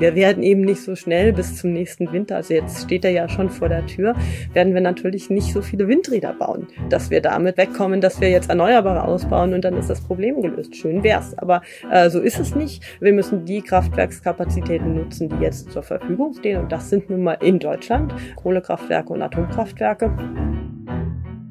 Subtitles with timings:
[0.00, 3.28] Wir werden eben nicht so schnell bis zum nächsten Winter, also jetzt steht er ja
[3.28, 4.14] schon vor der Tür,
[4.54, 8.48] werden wir natürlich nicht so viele Windräder bauen, dass wir damit wegkommen, dass wir jetzt
[8.48, 10.74] Erneuerbare ausbauen und dann ist das Problem gelöst.
[10.74, 11.60] Schön wär's, aber
[11.90, 12.82] äh, so ist es nicht.
[13.00, 17.36] Wir müssen die Kraftwerkskapazitäten nutzen, die jetzt zur Verfügung stehen und das sind nun mal
[17.42, 20.16] in Deutschland Kohlekraftwerke und Atomkraftwerke.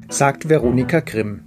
[0.08, 1.44] Sagt Veronika Grimm.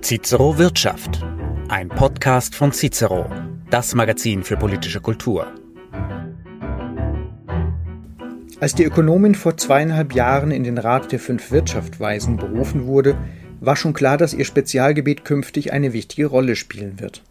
[0.00, 1.22] Cicero Wirtschaft.
[1.68, 3.26] Ein Podcast von Cicero
[3.74, 5.52] das Magazin für politische Kultur.
[8.60, 13.18] Als die Ökonomin vor zweieinhalb Jahren in den Rat der fünf Wirtschaftweisen berufen wurde,
[13.58, 17.24] war schon klar, dass ihr Spezialgebiet künftig eine wichtige Rolle spielen wird.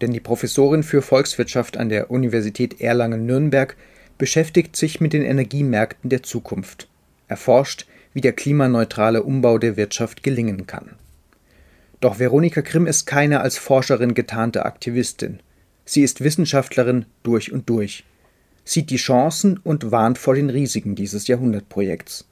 [0.00, 3.76] Denn die Professorin für Volkswirtschaft an der Universität Erlangen-Nürnberg
[4.18, 6.88] beschäftigt sich mit den Energiemärkten der Zukunft,
[7.28, 10.96] erforscht, wie der klimaneutrale Umbau der Wirtschaft gelingen kann.
[12.00, 15.38] Doch Veronika Grimm ist keine als Forscherin getarnte Aktivistin.
[15.86, 18.04] Sie ist Wissenschaftlerin durch und durch,
[18.64, 22.26] sieht die Chancen und warnt vor den Risiken dieses Jahrhundertprojekts.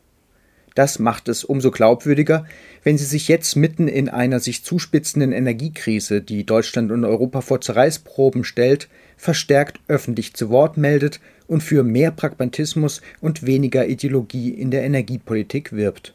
[0.74, 2.46] Das macht es umso glaubwürdiger,
[2.82, 7.60] wenn sie sich jetzt mitten in einer sich zuspitzenden Energiekrise, die Deutschland und Europa vor
[7.60, 14.72] Zerreißproben stellt, verstärkt öffentlich zu Wort meldet und für mehr Pragmatismus und weniger Ideologie in
[14.72, 16.12] der Energiepolitik wirbt.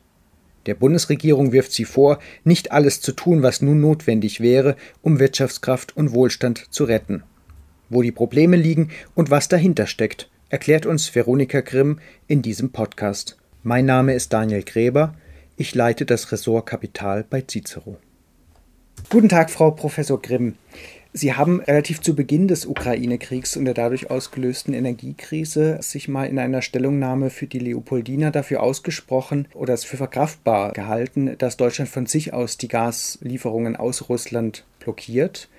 [0.65, 5.95] Der Bundesregierung wirft sie vor, nicht alles zu tun, was nun notwendig wäre, um Wirtschaftskraft
[5.95, 7.23] und Wohlstand zu retten.
[7.89, 13.37] Wo die Probleme liegen und was dahinter steckt, erklärt uns Veronika Grimm in diesem Podcast.
[13.63, 15.15] Mein Name ist Daniel Gräber.
[15.57, 17.97] Ich leite das Ressort Kapital bei Cicero.
[19.09, 20.55] Guten Tag, Frau Professor Grimm.
[21.19, 26.39] Sie haben relativ zu Beginn des Ukraine-Kriegs und der dadurch ausgelösten Energiekrise sich mal in
[26.39, 32.05] einer Stellungnahme für die Leopoldina dafür ausgesprochen oder es für verkraftbar gehalten, dass Deutschland von
[32.05, 35.49] sich aus die Gaslieferungen aus Russland blockiert.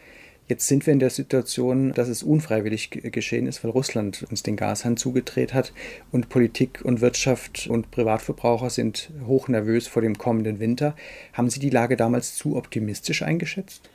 [0.48, 4.56] Jetzt sind wir in der Situation, dass es unfreiwillig geschehen ist, weil Russland uns den
[4.56, 5.74] Gashahn zugedreht hat
[6.10, 10.96] und Politik und Wirtschaft und Privatverbraucher sind hoch nervös vor dem kommenden Winter.
[11.34, 13.90] Haben Sie die Lage damals zu optimistisch eingeschätzt?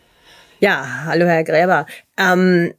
[0.59, 1.85] Ja, hallo Herr Gräber.
[2.17, 2.73] Ähm,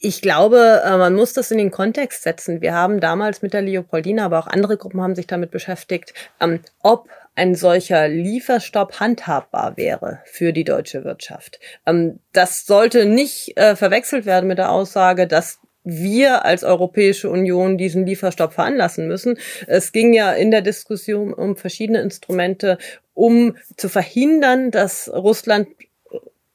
[0.00, 2.60] ich glaube, äh, man muss das in den Kontext setzen.
[2.60, 6.60] Wir haben damals mit der Leopoldina, aber auch andere Gruppen haben sich damit beschäftigt, ähm,
[6.82, 11.60] ob ein solcher Lieferstopp handhabbar wäre für die deutsche Wirtschaft.
[11.86, 17.78] Ähm, das sollte nicht äh, verwechselt werden mit der Aussage, dass wir als Europäische Union
[17.78, 19.38] diesen Lieferstopp veranlassen müssen.
[19.68, 22.78] Es ging ja in der Diskussion um verschiedene Instrumente,
[23.14, 25.68] um zu verhindern, dass Russland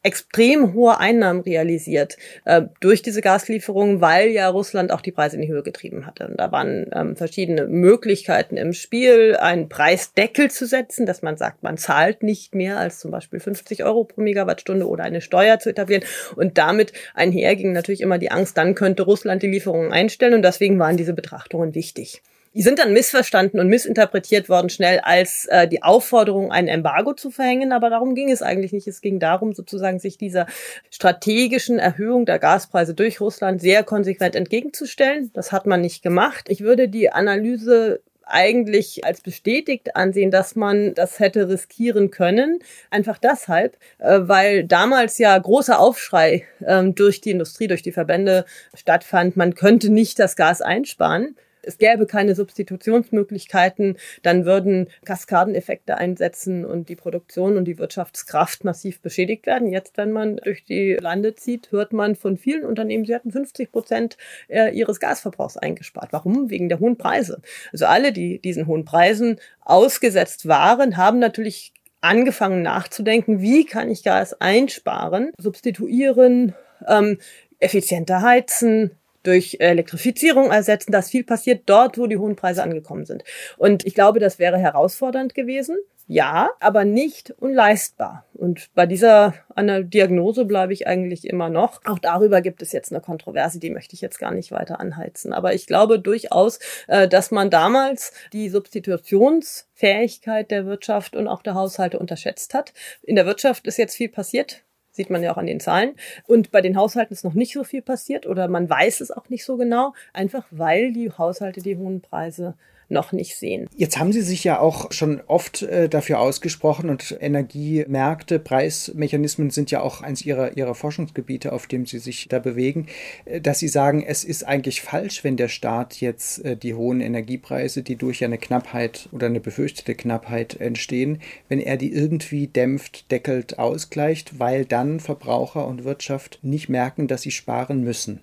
[0.07, 5.41] extrem hohe Einnahmen realisiert äh, durch diese Gaslieferungen, weil ja Russland auch die Preise in
[5.41, 6.27] die Höhe getrieben hatte.
[6.27, 11.61] Und da waren ähm, verschiedene Möglichkeiten im Spiel, einen Preisdeckel zu setzen, dass man sagt,
[11.61, 15.69] man zahlt nicht mehr als zum Beispiel 50 Euro pro Megawattstunde oder eine Steuer zu
[15.69, 16.05] etablieren.
[16.37, 20.35] Und damit einherging natürlich immer die Angst, dann könnte Russland die Lieferungen einstellen.
[20.35, 22.21] Und deswegen waren diese Betrachtungen wichtig.
[22.53, 27.29] Die sind dann missverstanden und missinterpretiert worden schnell als äh, die Aufforderung, ein Embargo zu
[27.29, 27.71] verhängen.
[27.71, 28.87] Aber darum ging es eigentlich nicht.
[28.87, 30.47] Es ging darum, sozusagen sich dieser
[30.89, 35.31] strategischen Erhöhung der Gaspreise durch Russland sehr konsequent entgegenzustellen.
[35.33, 36.47] Das hat man nicht gemacht.
[36.49, 42.59] Ich würde die Analyse eigentlich als bestätigt ansehen, dass man das hätte riskieren können.
[42.89, 48.45] Einfach deshalb, äh, weil damals ja großer Aufschrei ähm, durch die Industrie, durch die Verbände
[48.73, 51.35] stattfand, man könnte nicht das Gas einsparen
[51.67, 59.01] es gäbe keine Substitutionsmöglichkeiten, dann würden Kaskadeneffekte einsetzen und die Produktion und die Wirtschaftskraft massiv
[59.01, 59.71] beschädigt werden.
[59.71, 63.71] Jetzt, wenn man durch die Lande zieht, hört man von vielen Unternehmen, sie hatten 50
[63.71, 64.17] Prozent
[64.47, 66.13] äh, ihres Gasverbrauchs eingespart.
[66.13, 66.49] Warum?
[66.49, 67.41] Wegen der hohen Preise.
[67.71, 74.03] Also alle, die diesen hohen Preisen ausgesetzt waren, haben natürlich angefangen nachzudenken, wie kann ich
[74.03, 76.53] Gas einsparen, substituieren,
[76.87, 77.17] ähm,
[77.59, 78.91] effizienter heizen,
[79.27, 83.23] durch Elektrifizierung ersetzen, dass viel passiert dort, wo die hohen Preise angekommen sind.
[83.57, 85.77] Und ich glaube, das wäre herausfordernd gewesen.
[86.09, 88.23] Ja, aber nicht unleistbar.
[88.33, 91.81] Und bei dieser Diagnose bleibe ich eigentlich immer noch.
[91.83, 95.33] Auch darüber gibt es jetzt eine Kontroverse, die möchte ich jetzt gar nicht weiter anheizen.
[95.33, 101.55] Aber ich glaube durchaus, äh, dass man damals die Substitutionsfähigkeit der Wirtschaft und auch der
[101.55, 102.73] Haushalte unterschätzt hat.
[103.03, 104.63] In der Wirtschaft ist jetzt viel passiert
[104.97, 105.93] sieht man ja auch an den Zahlen.
[106.25, 109.29] Und bei den Haushalten ist noch nicht so viel passiert oder man weiß es auch
[109.29, 112.55] nicht so genau, einfach weil die Haushalte die hohen Preise
[112.89, 113.67] noch nicht sehen.
[113.75, 119.71] Jetzt haben Sie sich ja auch schon oft äh, dafür ausgesprochen und Energiemärkte, Preismechanismen sind
[119.71, 122.87] ja auch eins Ihrer, Ihrer Forschungsgebiete, auf dem Sie sich da bewegen,
[123.25, 127.01] äh, dass Sie sagen, es ist eigentlich falsch, wenn der Staat jetzt äh, die hohen
[127.01, 133.11] Energiepreise, die durch eine Knappheit oder eine befürchtete Knappheit entstehen, wenn er die irgendwie dämpft,
[133.11, 138.21] deckelt, ausgleicht, weil dann Verbraucher und Wirtschaft nicht merken, dass sie sparen müssen.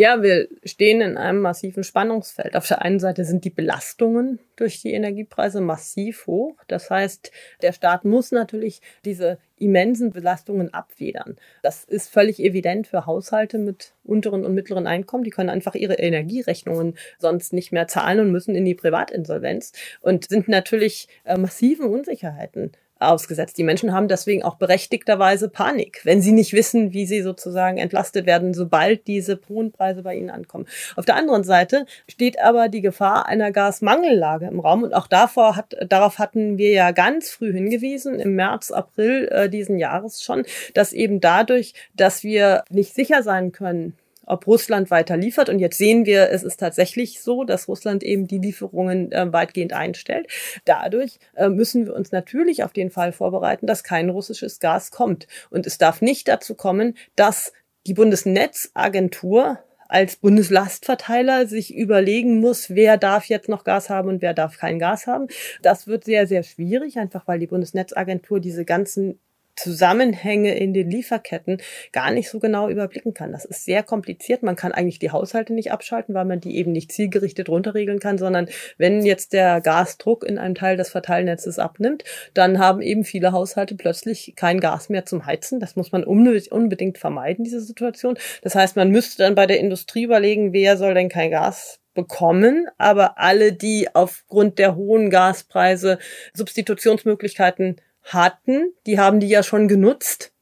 [0.00, 2.56] Ja, wir stehen in einem massiven Spannungsfeld.
[2.56, 6.56] Auf der einen Seite sind die Belastungen durch die Energiepreise massiv hoch.
[6.68, 7.30] Das heißt,
[7.60, 11.36] der Staat muss natürlich diese immensen Belastungen abfedern.
[11.62, 15.22] Das ist völlig evident für Haushalte mit unteren und mittleren Einkommen.
[15.22, 20.30] Die können einfach ihre Energierechnungen sonst nicht mehr zahlen und müssen in die Privatinsolvenz und
[20.30, 23.58] sind natürlich äh, massiven Unsicherheiten ausgesetzt.
[23.58, 28.26] Die Menschen haben deswegen auch berechtigterweise Panik, wenn sie nicht wissen, wie sie sozusagen entlastet
[28.26, 30.66] werden, sobald diese hohen bei ihnen ankommen.
[30.96, 35.56] Auf der anderen Seite steht aber die Gefahr einer Gasmangellage im Raum und auch davor
[35.56, 40.44] hat, darauf hatten wir ja ganz früh hingewiesen, im März, April äh, diesen Jahres schon,
[40.74, 43.94] dass eben dadurch, dass wir nicht sicher sein können,
[44.26, 45.48] ob Russland weiter liefert.
[45.48, 49.72] Und jetzt sehen wir, es ist tatsächlich so, dass Russland eben die Lieferungen äh, weitgehend
[49.72, 50.28] einstellt.
[50.64, 55.26] Dadurch äh, müssen wir uns natürlich auf den Fall vorbereiten, dass kein russisches Gas kommt.
[55.50, 57.52] Und es darf nicht dazu kommen, dass
[57.86, 59.58] die Bundesnetzagentur
[59.88, 64.78] als Bundeslastverteiler sich überlegen muss, wer darf jetzt noch Gas haben und wer darf kein
[64.78, 65.26] Gas haben.
[65.62, 69.18] Das wird sehr, sehr schwierig, einfach weil die Bundesnetzagentur diese ganzen
[69.60, 71.58] Zusammenhänge in den Lieferketten
[71.92, 73.32] gar nicht so genau überblicken kann.
[73.32, 74.42] Das ist sehr kompliziert.
[74.42, 78.16] Man kann eigentlich die Haushalte nicht abschalten, weil man die eben nicht zielgerichtet runterregeln kann,
[78.16, 78.48] sondern
[78.78, 83.74] wenn jetzt der Gasdruck in einem Teil des Verteilnetzes abnimmt, dann haben eben viele Haushalte
[83.74, 85.60] plötzlich kein Gas mehr zum Heizen.
[85.60, 88.16] Das muss man unbedingt vermeiden, diese Situation.
[88.42, 92.66] Das heißt, man müsste dann bei der Industrie überlegen, wer soll denn kein Gas bekommen,
[92.78, 95.98] aber alle, die aufgrund der hohen Gaspreise
[96.34, 100.32] Substitutionsmöglichkeiten hatten, die haben die ja schon genutzt.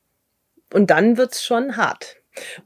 [0.72, 2.16] Und dann wird's schon hart.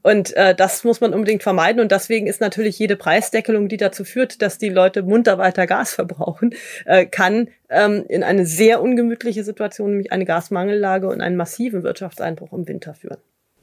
[0.01, 1.81] Und äh, das muss man unbedingt vermeiden.
[1.81, 5.93] Und deswegen ist natürlich jede Preisdeckelung, die dazu führt, dass die Leute munter weiter Gas
[5.95, 6.53] verbrauchen,
[6.85, 12.53] äh, kann ähm, in eine sehr ungemütliche Situation, nämlich eine Gasmangellage und einen massiven Wirtschaftseinbruch
[12.53, 13.17] im Winter führen.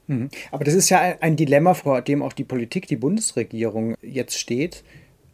[0.07, 0.29] Mhm.
[0.51, 4.83] Aber das ist ja ein Dilemma, vor dem auch die Politik, die Bundesregierung jetzt steht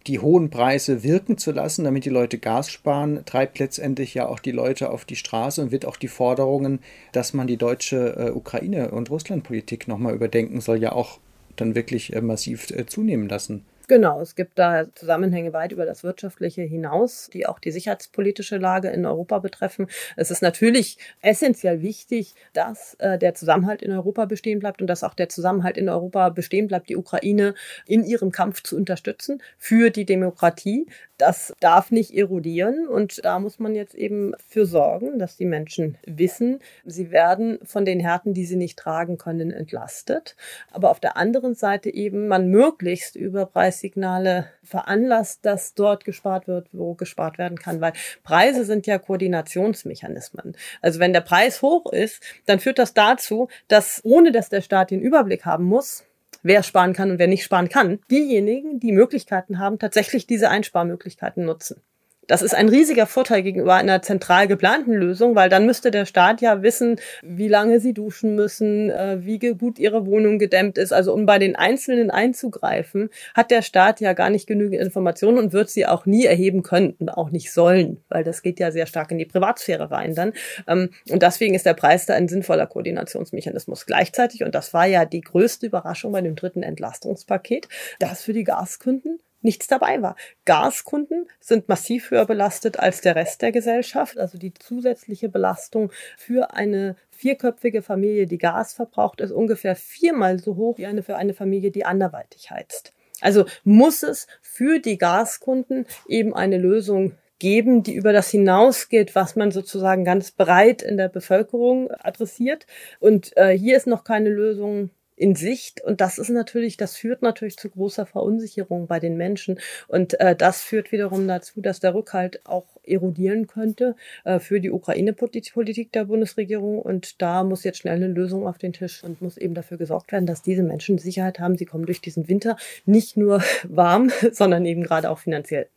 [0.07, 4.39] die hohen Preise wirken zu lassen, damit die Leute Gas sparen, treibt letztendlich ja auch
[4.39, 6.79] die Leute auf die Straße und wird auch die Forderungen,
[7.11, 11.19] dass man die deutsche äh, Ukraine- und Russlandpolitik nochmal überdenken soll, ja auch
[11.57, 13.65] dann wirklich äh, massiv äh, zunehmen lassen.
[13.89, 18.89] Genau, es gibt da Zusammenhänge weit über das Wirtschaftliche hinaus, die auch die sicherheitspolitische Lage
[18.89, 19.87] in Europa betreffen.
[20.17, 25.03] Es ist natürlich essentiell wichtig, dass äh, der Zusammenhalt in Europa bestehen bleibt und dass
[25.03, 27.55] auch der Zusammenhalt in Europa bestehen bleibt, die Ukraine
[27.85, 30.87] in ihrem Kampf zu unterstützen für die Demokratie.
[31.17, 35.97] Das darf nicht erodieren und da muss man jetzt eben für sorgen, dass die Menschen
[36.05, 40.35] wissen, sie werden von den Härten, die sie nicht tragen können, entlastet.
[40.71, 43.47] Aber auf der anderen Seite eben man möglichst über
[43.77, 47.93] Preissignale veranlasst, dass dort gespart wird, wo gespart werden kann, weil
[48.23, 50.55] Preise sind ja Koordinationsmechanismen.
[50.81, 54.89] Also wenn der Preis hoch ist, dann führt das dazu, dass ohne dass der Staat
[54.89, 56.05] den Überblick haben muss,
[56.41, 61.45] wer sparen kann und wer nicht sparen kann, diejenigen, die Möglichkeiten haben, tatsächlich diese Einsparmöglichkeiten
[61.45, 61.81] nutzen.
[62.27, 66.41] Das ist ein riesiger Vorteil gegenüber einer zentral geplanten Lösung, weil dann müsste der Staat
[66.41, 70.91] ja wissen, wie lange sie duschen müssen, äh, wie gut ihre Wohnung gedämmt ist.
[70.91, 75.53] Also um bei den Einzelnen einzugreifen, hat der Staat ja gar nicht genügend Informationen und
[75.53, 78.87] wird sie auch nie erheben können und auch nicht sollen, weil das geht ja sehr
[78.87, 80.33] stark in die Privatsphäre rein dann.
[80.67, 83.85] Ähm, und deswegen ist der Preis da ein sinnvoller Koordinationsmechanismus.
[83.85, 87.69] Gleichzeitig, und das war ja die größte Überraschung bei dem dritten Entlastungspaket,
[87.99, 90.15] dass für die Gaskunden nichts dabei war.
[90.45, 94.19] Gaskunden sind massiv höher belastet als der Rest der Gesellschaft.
[94.19, 100.55] Also die zusätzliche Belastung für eine vierköpfige Familie, die Gas verbraucht, ist ungefähr viermal so
[100.55, 102.93] hoch wie eine für eine Familie, die anderweitig heizt.
[103.21, 109.35] Also muss es für die Gaskunden eben eine Lösung geben, die über das hinausgeht, was
[109.35, 112.65] man sozusagen ganz breit in der Bevölkerung adressiert.
[112.99, 115.83] Und äh, hier ist noch keine Lösung in Sicht.
[115.83, 119.59] Und das ist natürlich, das führt natürlich zu großer Verunsicherung bei den Menschen.
[119.87, 124.71] Und äh, das führt wiederum dazu, dass der Rückhalt auch erodieren könnte äh, für die
[124.71, 126.79] Ukraine-Politik der Bundesregierung.
[126.79, 130.11] Und da muss jetzt schnell eine Lösung auf den Tisch und muss eben dafür gesorgt
[130.11, 131.57] werden, dass diese Menschen Sicherheit haben.
[131.57, 132.55] Sie kommen durch diesen Winter
[132.85, 135.67] nicht nur warm, sondern eben gerade auch finanziell.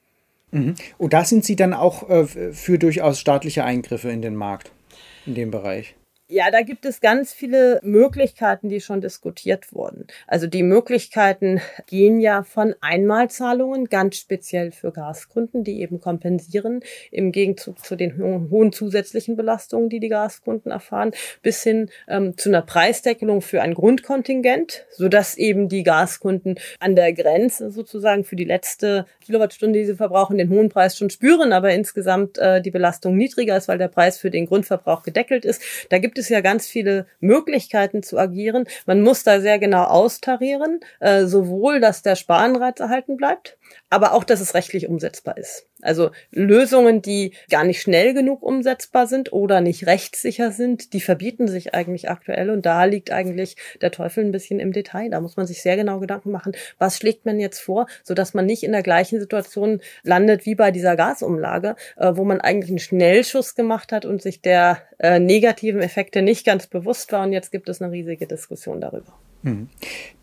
[0.50, 0.74] Mhm.
[0.98, 4.70] Und da sind Sie dann auch äh, für durchaus staatliche Eingriffe in den Markt,
[5.24, 5.94] in dem Bereich.
[6.32, 10.06] Ja, da gibt es ganz viele Möglichkeiten, die schon diskutiert wurden.
[10.28, 17.32] Also die Möglichkeiten gehen ja von Einmalzahlungen, ganz speziell für Gaskunden, die eben kompensieren im
[17.32, 18.16] Gegenzug zu den
[18.48, 21.10] hohen zusätzlichen Belastungen, die die Gaskunden erfahren,
[21.42, 27.12] bis hin ähm, zu einer Preisdeckelung für ein Grundkontingent, sodass eben die Gaskunden an der
[27.12, 31.72] Grenze sozusagen für die letzte Kilowattstunde, die sie verbrauchen, den hohen Preis schon spüren, aber
[31.72, 35.60] insgesamt äh, die Belastung niedriger ist, weil der Preis für den Grundverbrauch gedeckelt ist.
[35.88, 38.66] Da gibt es ja ganz viele Möglichkeiten zu agieren.
[38.86, 43.58] Man muss da sehr genau austarieren, äh, sowohl, dass der Sparanreiz erhalten bleibt,
[43.88, 45.66] aber auch, dass es rechtlich umsetzbar ist.
[45.82, 51.48] Also Lösungen, die gar nicht schnell genug umsetzbar sind oder nicht rechtssicher sind, die verbieten
[51.48, 55.10] sich eigentlich aktuell und da liegt eigentlich der Teufel ein bisschen im Detail.
[55.10, 58.34] Da muss man sich sehr genau Gedanken machen, was schlägt man jetzt vor, so dass
[58.34, 62.70] man nicht in der gleichen Situation landet wie bei dieser Gasumlage, äh, wo man eigentlich
[62.70, 67.32] einen Schnellschuss gemacht hat und sich der äh, negativen Effekte nicht ganz bewusst war und
[67.32, 69.12] jetzt gibt es eine riesige Diskussion darüber.
[69.42, 69.68] Mhm.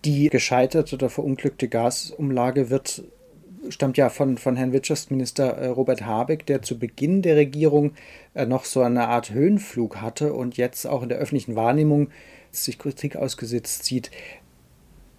[0.05, 3.03] Die gescheiterte oder verunglückte Gasumlage wird
[3.69, 7.93] stammt ja von, von Herrn Wirtschaftsminister äh, Robert Habeck, der zu Beginn der Regierung
[8.33, 12.09] äh, noch so eine Art Höhenflug hatte und jetzt auch in der öffentlichen Wahrnehmung
[12.51, 14.11] sich Kritik ausgesetzt sieht.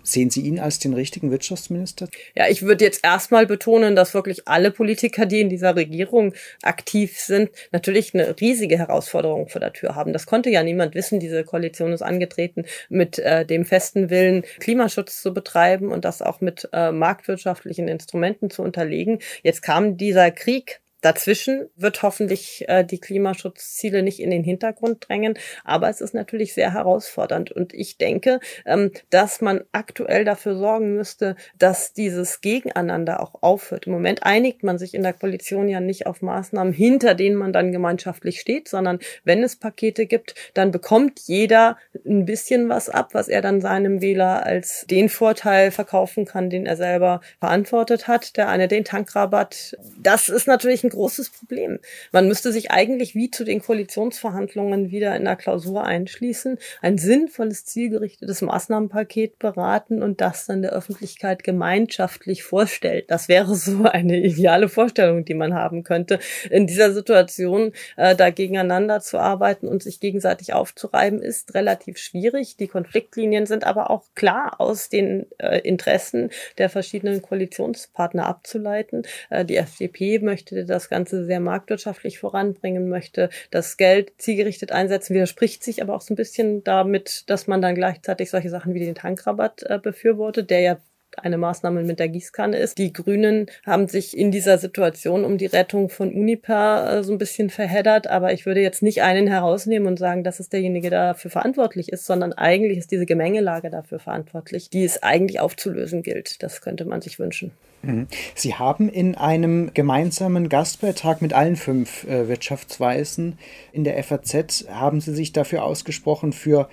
[0.08, 2.08] Sehen Sie ihn als den richtigen Wirtschaftsminister?
[2.34, 7.18] Ja, ich würde jetzt erstmal betonen, dass wirklich alle Politiker, die in dieser Regierung aktiv
[7.20, 10.14] sind, natürlich eine riesige Herausforderung vor der Tür haben.
[10.14, 11.20] Das konnte ja niemand wissen.
[11.20, 16.40] Diese Koalition ist angetreten mit äh, dem festen Willen, Klimaschutz zu betreiben und das auch
[16.40, 19.18] mit äh, marktwirtschaftlichen Instrumenten zu unterlegen.
[19.42, 25.38] Jetzt kam dieser Krieg Dazwischen wird hoffentlich äh, die Klimaschutzziele nicht in den Hintergrund drängen,
[25.64, 27.52] aber es ist natürlich sehr herausfordernd.
[27.52, 33.86] Und ich denke, ähm, dass man aktuell dafür sorgen müsste, dass dieses Gegeneinander auch aufhört.
[33.86, 37.52] Im Moment einigt man sich in der Koalition ja nicht auf Maßnahmen, hinter denen man
[37.52, 43.10] dann gemeinschaftlich steht, sondern wenn es Pakete gibt, dann bekommt jeder ein bisschen was ab,
[43.12, 48.36] was er dann seinem Wähler als den Vorteil verkaufen kann, den er selber verantwortet hat.
[48.36, 49.76] Der eine den Tankrabatt.
[50.00, 51.78] Das ist natürlich großes Problem.
[52.12, 57.64] Man müsste sich eigentlich wie zu den Koalitionsverhandlungen wieder in der Klausur einschließen, ein sinnvolles,
[57.64, 63.10] zielgerichtetes Maßnahmenpaket beraten und das dann der Öffentlichkeit gemeinschaftlich vorstellt.
[63.10, 66.18] Das wäre so eine ideale Vorstellung, die man haben könnte.
[66.50, 72.56] In dieser Situation äh, da gegeneinander zu arbeiten und sich gegenseitig aufzureiben, ist relativ schwierig.
[72.56, 79.02] Die Konfliktlinien sind aber auch klar aus den äh, Interessen der verschiedenen Koalitionspartner abzuleiten.
[79.30, 85.14] Äh, die FDP möchte das das Ganze sehr marktwirtschaftlich voranbringen möchte, das Geld zielgerichtet einsetzen,
[85.14, 88.80] widerspricht sich aber auch so ein bisschen damit, dass man dann gleichzeitig solche Sachen wie
[88.80, 90.78] den Tankrabatt äh, befürwortet, der ja
[91.16, 92.78] eine Maßnahme mit der Gießkanne ist.
[92.78, 97.18] Die Grünen haben sich in dieser Situation um die Rettung von Uniper äh, so ein
[97.18, 101.30] bisschen verheddert, aber ich würde jetzt nicht einen herausnehmen und sagen, dass es derjenige dafür
[101.30, 106.42] verantwortlich ist, sondern eigentlich ist diese Gemengelage dafür verantwortlich, die es eigentlich aufzulösen gilt.
[106.42, 107.50] Das könnte man sich wünschen.
[107.82, 108.08] Mhm.
[108.34, 113.38] Sie haben in einem gemeinsamen Gastbeitrag mit allen fünf äh, Wirtschaftsweisen
[113.72, 116.68] in der FAZ, haben Sie sich dafür ausgesprochen für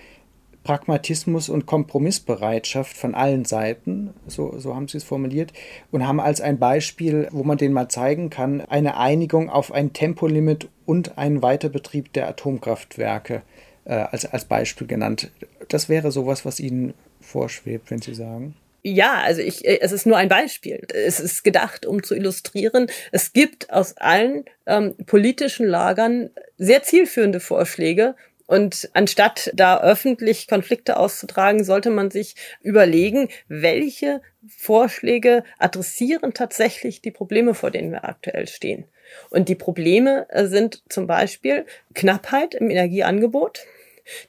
[0.64, 5.54] Pragmatismus und Kompromissbereitschaft von allen Seiten, so, so haben Sie es formuliert,
[5.92, 9.94] und haben als ein Beispiel, wo man den mal zeigen kann, eine Einigung auf ein
[9.94, 13.44] Tempolimit und einen Weiterbetrieb der Atomkraftwerke
[13.86, 15.30] äh, als, als Beispiel genannt.
[15.70, 18.56] Das wäre sowas, was Ihnen vorschwebt, wenn Sie sagen.
[18.88, 20.86] Ja, also ich, äh, es ist nur ein Beispiel.
[20.94, 22.86] Es ist gedacht, um zu illustrieren.
[23.12, 28.14] Es gibt aus allen ähm, politischen Lagern sehr zielführende Vorschläge.
[28.46, 37.10] Und anstatt da öffentlich Konflikte auszutragen, sollte man sich überlegen, welche Vorschläge adressieren tatsächlich die
[37.10, 38.86] Probleme, vor denen wir aktuell stehen.
[39.32, 41.66] Und die Probleme äh, sind zum Beispiel
[41.96, 43.66] Knappheit im Energieangebot.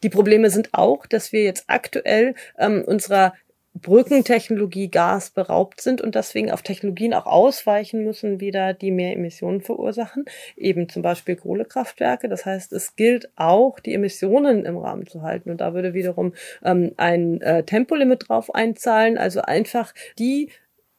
[0.02, 3.34] Die Probleme sind auch, dass wir jetzt aktuell ähm, unserer
[3.80, 9.60] Brückentechnologie Gas beraubt sind und deswegen auf Technologien auch ausweichen müssen, wieder die mehr Emissionen
[9.60, 10.24] verursachen,
[10.56, 12.28] eben zum Beispiel Kohlekraftwerke.
[12.28, 15.50] Das heißt, es gilt auch, die Emissionen im Rahmen zu halten.
[15.50, 20.50] Und da würde wiederum ähm, ein äh, Tempolimit drauf einzahlen, also einfach die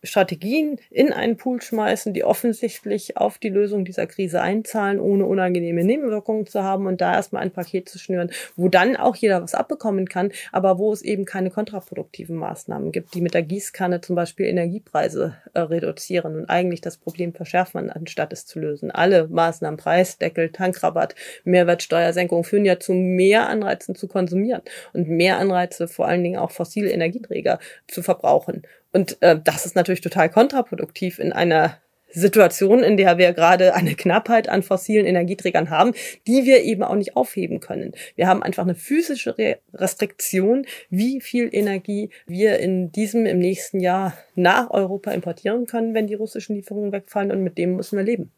[0.04, 5.84] Strategien in einen Pool schmeißen, die offensichtlich auf die Lösung dieser Krise einzahlen, ohne unangenehme
[5.84, 9.56] Nebenwirkungen zu haben und da erstmal ein Paket zu schnüren, wo dann auch jeder was
[9.56, 14.16] abbekommen kann, aber wo es eben keine kontraproduktiven Maßnahmen gibt, die mit der Gießkanne zum
[14.16, 18.92] Beispiel Energiepreise äh, reduzieren und eigentlich das Problem verschärfen, anstatt es zu lösen.
[18.92, 24.62] Alle Maßnahmen, Preisdeckel, Tankrabatt, Mehrwertsteuersenkung führen ja zu mehr Anreizen zu konsumieren
[24.94, 28.62] und mehr Anreize vor allen Dingen auch fossile Energieträger zu verbrauchen.
[28.92, 31.78] Und äh, das ist natürlich total kontraproduktiv in einer
[32.10, 35.94] Situation, in der wir gerade eine Knappheit an fossilen Energieträgern haben,
[36.26, 37.92] die wir eben auch nicht aufheben können.
[38.16, 43.80] Wir haben einfach eine physische Re Restriktion, wie viel Energie wir in diesem, im nächsten
[43.80, 48.06] Jahr nach Europa importieren können, wenn die russischen Lieferungen wegfallen und mit dem müssen wir
[48.06, 48.32] leben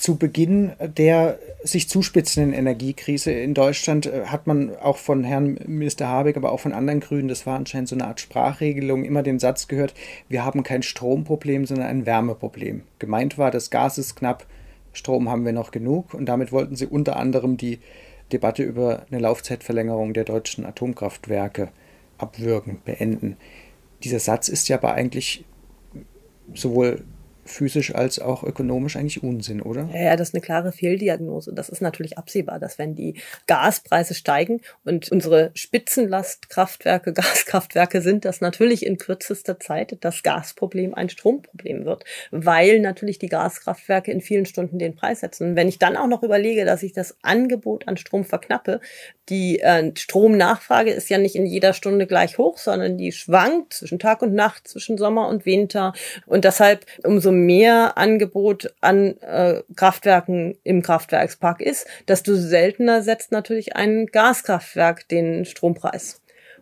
[0.00, 6.08] zu Beginn der sich zuspitzenden Energiekrise in Deutschland äh, hat man auch von Herrn Minister
[6.08, 9.38] Habeck, aber auch von anderen Grünen, das war anscheinend so eine Art Sprachregelung, immer den
[9.38, 9.94] Satz gehört,
[10.28, 12.82] wir haben kein Stromproblem, sondern ein Wärmeproblem.
[12.98, 14.46] Gemeint war, das Gas ist knapp,
[14.92, 17.78] Strom haben wir noch genug und damit wollten sie unter anderem die
[18.32, 21.68] Debatte über eine Laufzeitverlängerung der deutschen Atomkraftwerke
[22.18, 23.36] abwürgen, beenden.
[24.02, 25.44] Dieser Satz ist ja aber eigentlich
[26.54, 27.04] sowohl
[27.50, 29.88] physisch als auch ökonomisch eigentlich Unsinn, oder?
[29.92, 31.52] Ja, ja, das ist eine klare Fehldiagnose.
[31.52, 33.14] Das ist natürlich absehbar, dass wenn die
[33.46, 41.08] Gaspreise steigen und unsere Spitzenlastkraftwerke Gaskraftwerke sind, dass natürlich in kürzester Zeit das Gasproblem ein
[41.08, 45.50] Stromproblem wird, weil natürlich die Gaskraftwerke in vielen Stunden den Preis setzen.
[45.50, 48.80] Und wenn ich dann auch noch überlege, dass ich das Angebot an Strom verknappe,
[49.28, 53.98] die äh, Stromnachfrage ist ja nicht in jeder Stunde gleich hoch, sondern die schwankt zwischen
[53.98, 55.92] Tag und Nacht, zwischen Sommer und Winter.
[56.26, 63.76] Und deshalb umso mehr Angebot an äh, Kraftwerken im Kraftwerkspark ist, desto seltener setzt natürlich
[63.76, 66.20] ein Gaskraftwerk den Strompreis.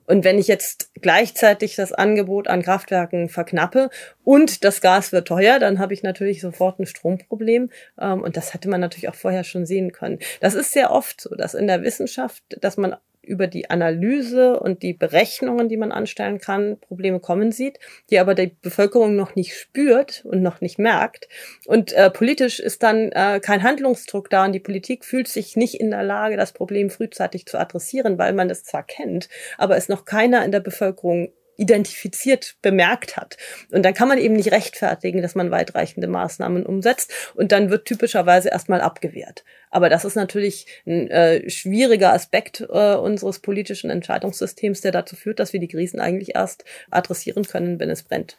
[0.08, 3.90] Und wenn ich jetzt gleichzeitig das Angebot an Kraftwerken verknappe
[4.24, 7.68] und das Gas wird teuer, dann habe ich natürlich sofort ein Stromproblem.
[8.00, 10.18] Ähm, und das hätte man natürlich auch vorher schon sehen können.
[10.40, 12.96] Das ist sehr oft so, dass in der Wissenschaft, dass man
[13.28, 17.78] über die Analyse und die Berechnungen, die man anstellen kann, Probleme kommen sieht,
[18.10, 21.28] die aber die Bevölkerung noch nicht spürt und noch nicht merkt.
[21.66, 25.74] Und äh, politisch ist dann äh, kein Handlungsdruck da und die Politik fühlt sich nicht
[25.74, 29.88] in der Lage, das Problem frühzeitig zu adressieren, weil man es zwar kennt, aber es
[29.88, 33.36] noch keiner in der Bevölkerung identifiziert bemerkt hat.
[33.70, 37.84] Und dann kann man eben nicht rechtfertigen, dass man weitreichende Maßnahmen umsetzt und dann wird
[37.84, 39.44] typischerweise erstmal abgewehrt.
[39.70, 45.40] Aber das ist natürlich ein äh, schwieriger Aspekt äh, unseres politischen Entscheidungssystems, der dazu führt,
[45.40, 48.38] dass wir die Krisen eigentlich erst adressieren können, wenn es brennt.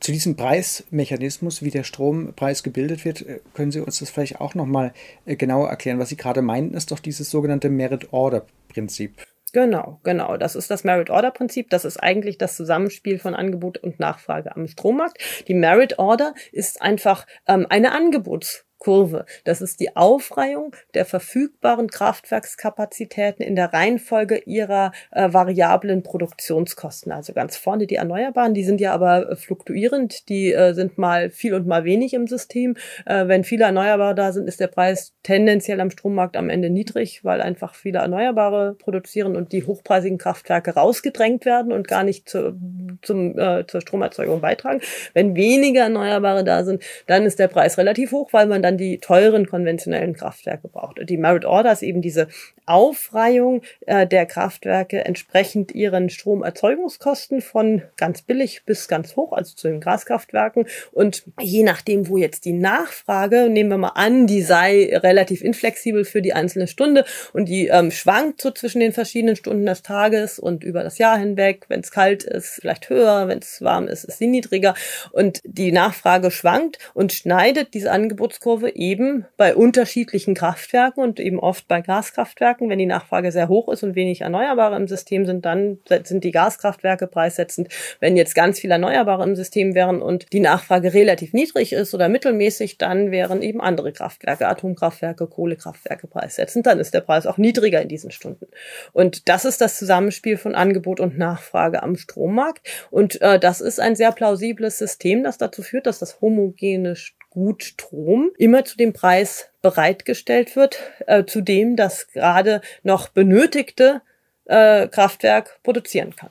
[0.00, 4.54] Zu diesem Preismechanismus, wie der Strompreis gebildet wird, äh, können Sie uns das vielleicht auch
[4.54, 4.92] nochmal
[5.24, 6.00] äh, genauer erklären.
[6.00, 9.14] Was Sie gerade meinten, ist doch dieses sogenannte Merit-Order-Prinzip.
[9.56, 10.36] Genau, genau.
[10.36, 11.70] Das ist das Merit-Order-Prinzip.
[11.70, 15.16] Das ist eigentlich das Zusammenspiel von Angebot und Nachfrage am Strommarkt.
[15.48, 19.24] Die Merit-Order ist einfach ähm, eine Angebots- Kurve.
[19.44, 27.10] Das ist die Aufreihung der verfügbaren Kraftwerkskapazitäten in der Reihenfolge ihrer äh, variablen Produktionskosten.
[27.12, 31.30] Also ganz vorne die Erneuerbaren, die sind ja aber äh, fluktuierend, die äh, sind mal
[31.30, 32.76] viel und mal wenig im System.
[33.06, 37.24] Äh, wenn viele Erneuerbare da sind, ist der Preis tendenziell am Strommarkt am Ende niedrig,
[37.24, 42.56] weil einfach viele Erneuerbare produzieren und die hochpreisigen Kraftwerke rausgedrängt werden und gar nicht zu,
[43.02, 44.80] zum, äh, zur Stromerzeugung beitragen.
[45.14, 48.98] Wenn weniger Erneuerbare da sind, dann ist der Preis relativ hoch, weil man dann die
[48.98, 50.98] teuren konventionellen Kraftwerke braucht.
[51.08, 52.28] Die Merit Order ist eben diese
[52.66, 59.68] Aufreihung äh, der Kraftwerke entsprechend ihren Stromerzeugungskosten von ganz billig bis ganz hoch, also zu
[59.68, 60.66] den Gaskraftwerken.
[60.92, 66.04] Und je nachdem, wo jetzt die Nachfrage, nehmen wir mal an, die sei relativ inflexibel
[66.04, 70.38] für die einzelne Stunde und die ähm, schwankt so zwischen den verschiedenen Stunden des Tages
[70.38, 71.66] und über das Jahr hinweg.
[71.68, 74.74] Wenn es kalt ist, vielleicht höher, wenn es warm ist, ist sie niedriger.
[75.12, 81.38] Und die Nachfrage schwankt und schneidet diese Angebotskurve Kurve eben bei unterschiedlichen Kraftwerken und eben
[81.38, 82.70] oft bei Gaskraftwerken.
[82.70, 86.30] Wenn die Nachfrage sehr hoch ist und wenig Erneuerbare im System sind, dann sind die
[86.30, 87.68] Gaskraftwerke preissetzend.
[88.00, 92.08] Wenn jetzt ganz viele Erneuerbare im System wären und die Nachfrage relativ niedrig ist oder
[92.08, 96.64] mittelmäßig, dann wären eben andere Kraftwerke, Atomkraftwerke, Kohlekraftwerke preissetzend.
[96.64, 98.46] Dann ist der Preis auch niedriger in diesen Stunden.
[98.94, 102.66] Und das ist das Zusammenspiel von Angebot und Nachfrage am Strommarkt.
[102.90, 106.96] Und äh, das ist ein sehr plausibles System, das dazu führt, dass das homogene
[107.36, 114.00] Gut Strom immer zu dem Preis bereitgestellt wird, äh, zu dem das gerade noch benötigte
[114.46, 116.30] äh, Kraftwerk produzieren kann.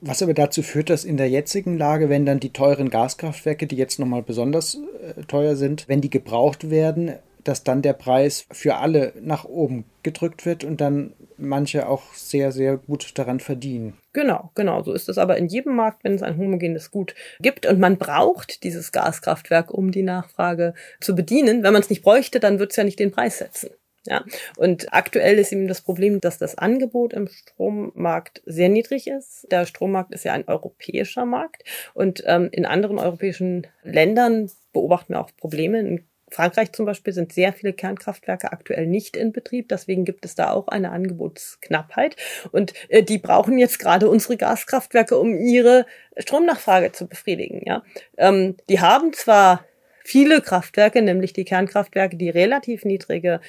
[0.00, 3.76] Was aber dazu führt, dass in der jetzigen Lage, wenn dann die teuren Gaskraftwerke, die
[3.76, 7.12] jetzt nochmal besonders äh, teuer sind, wenn die gebraucht werden,
[7.44, 12.50] dass dann der Preis für alle nach oben gedrückt wird und dann manche auch sehr,
[12.50, 13.98] sehr gut daran verdienen.
[14.18, 14.82] Genau, genau.
[14.82, 17.66] So ist es aber in jedem Markt, wenn es ein homogenes Gut gibt.
[17.66, 21.62] Und man braucht dieses Gaskraftwerk, um die Nachfrage zu bedienen.
[21.62, 23.70] Wenn man es nicht bräuchte, dann wird es ja nicht den Preis setzen.
[24.06, 24.24] Ja,
[24.56, 29.46] und aktuell ist eben das Problem, dass das Angebot im Strommarkt sehr niedrig ist.
[29.52, 31.62] Der Strommarkt ist ja ein europäischer Markt
[31.94, 35.78] und ähm, in anderen europäischen Ländern beobachten wir auch Probleme.
[35.78, 39.68] In Frankreich zum Beispiel sind sehr viele Kernkraftwerke aktuell nicht in Betrieb.
[39.68, 42.16] Deswegen gibt es da auch eine Angebotsknappheit.
[42.52, 45.86] Und äh, die brauchen jetzt gerade unsere Gaskraftwerke, um ihre
[46.16, 47.62] Stromnachfrage zu befriedigen.
[47.64, 47.82] Ja,
[48.16, 49.64] ähm, die haben zwar
[50.04, 53.40] viele Kraftwerke, nämlich die Kernkraftwerke, die relativ niedrige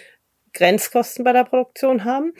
[0.53, 2.33] Grenzkosten bei der Produktion haben,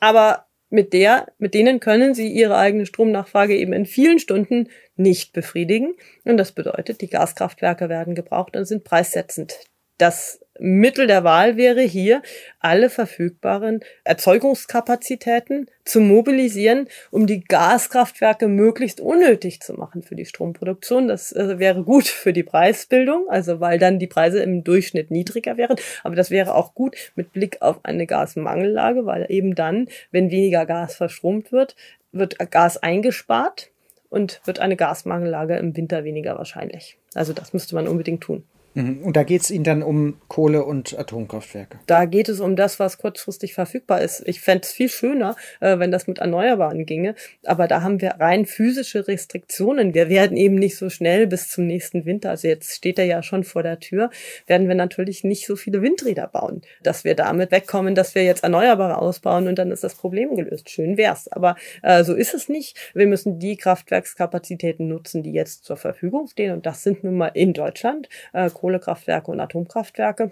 [0.00, 5.32] aber mit der, mit denen können sie ihre eigene Stromnachfrage eben in vielen Stunden nicht
[5.32, 5.96] befriedigen.
[6.24, 9.58] Und das bedeutet, die Gaskraftwerke werden gebraucht und sind preissetzend.
[10.00, 12.22] Das Mittel der Wahl wäre hier,
[12.58, 21.06] alle verfügbaren Erzeugungskapazitäten zu mobilisieren, um die Gaskraftwerke möglichst unnötig zu machen für die Stromproduktion.
[21.06, 25.58] Das äh, wäre gut für die Preisbildung, also weil dann die Preise im Durchschnitt niedriger
[25.58, 25.76] wären.
[26.02, 30.64] Aber das wäre auch gut mit Blick auf eine Gasmangellage, weil eben dann, wenn weniger
[30.64, 31.76] Gas verstromt wird,
[32.10, 33.68] wird Gas eingespart
[34.08, 36.96] und wird eine Gasmangellage im Winter weniger wahrscheinlich.
[37.14, 38.44] Also das müsste man unbedingt tun.
[38.82, 39.02] Mhm.
[39.02, 41.78] Und da geht es Ihnen dann um Kohle- und Atomkraftwerke?
[41.86, 44.22] Da geht es um das, was kurzfristig verfügbar ist.
[44.26, 47.14] Ich fände es viel schöner, äh, wenn das mit Erneuerbaren ginge.
[47.44, 49.94] Aber da haben wir rein physische Restriktionen.
[49.94, 53.22] Wir werden eben nicht so schnell bis zum nächsten Winter, also jetzt steht er ja
[53.22, 54.10] schon vor der Tür,
[54.46, 58.42] werden wir natürlich nicht so viele Windräder bauen, dass wir damit wegkommen, dass wir jetzt
[58.42, 60.70] Erneuerbare ausbauen und dann ist das Problem gelöst.
[60.70, 61.28] Schön wär's.
[61.28, 62.76] Aber äh, so ist es nicht.
[62.94, 66.52] Wir müssen die Kraftwerkskapazitäten nutzen, die jetzt zur Verfügung stehen.
[66.52, 68.08] Und das sind nun mal in Deutschland.
[68.32, 70.30] Äh, Kohlekraftwerke und Atomkraftwerke.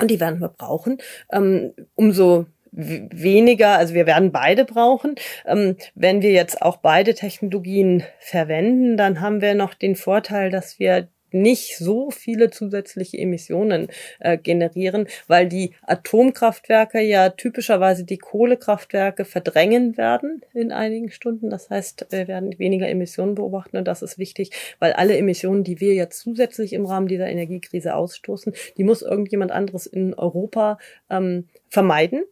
[0.00, 0.98] Und die werden wir brauchen.
[1.32, 5.16] Ähm, umso weniger, also wir werden beide brauchen.
[5.44, 10.78] Ähm, wenn wir jetzt auch beide Technologien verwenden, dann haben wir noch den Vorteil, dass
[10.78, 13.88] wir nicht so viele zusätzliche Emissionen
[14.18, 21.50] äh, generieren, weil die Atomkraftwerke ja typischerweise die Kohlekraftwerke verdrängen werden in einigen Stunden.
[21.50, 25.80] Das heißt, wir werden weniger Emissionen beobachten und das ist wichtig, weil alle Emissionen, die
[25.80, 31.48] wir jetzt zusätzlich im Rahmen dieser Energiekrise ausstoßen, die muss irgendjemand anderes in Europa ähm,
[31.68, 32.24] vermeiden.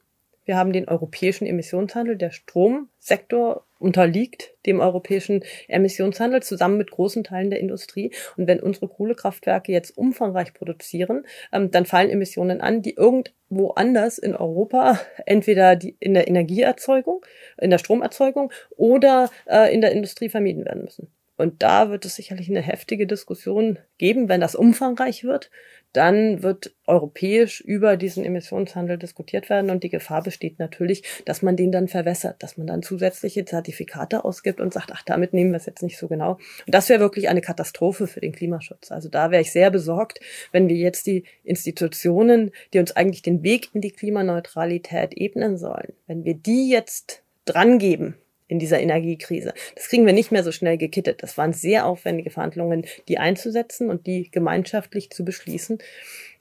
[0.48, 2.16] Wir haben den europäischen Emissionshandel.
[2.16, 8.12] Der Stromsektor unterliegt dem europäischen Emissionshandel zusammen mit großen Teilen der Industrie.
[8.38, 14.16] Und wenn unsere Kohlekraftwerke jetzt umfangreich produzieren, ähm, dann fallen Emissionen an, die irgendwo anders
[14.16, 17.20] in Europa entweder die, in der Energieerzeugung,
[17.60, 21.12] in der Stromerzeugung oder äh, in der Industrie vermieden werden müssen.
[21.38, 25.50] Und da wird es sicherlich eine heftige Diskussion geben, wenn das umfangreich wird.
[25.92, 31.56] Dann wird europäisch über diesen Emissionshandel diskutiert werden und die Gefahr besteht natürlich, dass man
[31.56, 35.56] den dann verwässert, dass man dann zusätzliche Zertifikate ausgibt und sagt, ach, damit nehmen wir
[35.56, 36.32] es jetzt nicht so genau.
[36.32, 38.90] Und das wäre wirklich eine Katastrophe für den Klimaschutz.
[38.90, 40.20] Also da wäre ich sehr besorgt,
[40.52, 45.92] wenn wir jetzt die Institutionen, die uns eigentlich den Weg in die Klimaneutralität ebnen sollen,
[46.06, 48.16] wenn wir die jetzt drangeben
[48.48, 49.52] in dieser Energiekrise.
[49.76, 51.22] Das kriegen wir nicht mehr so schnell gekittet.
[51.22, 55.78] Das waren sehr aufwendige Verhandlungen, die einzusetzen und die gemeinschaftlich zu beschließen.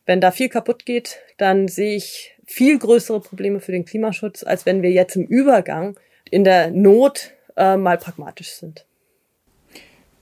[0.05, 4.65] Wenn da viel kaputt geht, dann sehe ich viel größere Probleme für den Klimaschutz, als
[4.65, 5.99] wenn wir jetzt im Übergang
[6.31, 8.85] in der Not äh, mal pragmatisch sind.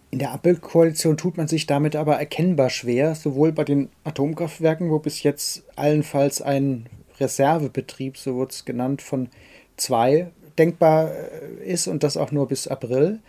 [0.10, 5.00] In der Ampelkoalition tut man sich damit aber erkennbar schwer, sowohl bei den Atomkraftwerken, wo
[5.00, 6.88] bis jetzt allenfalls ein
[7.20, 9.30] Reservebetrieb, so wurde es genannt, von
[9.78, 13.20] zwei denkbar äh, ist und das auch nur bis April.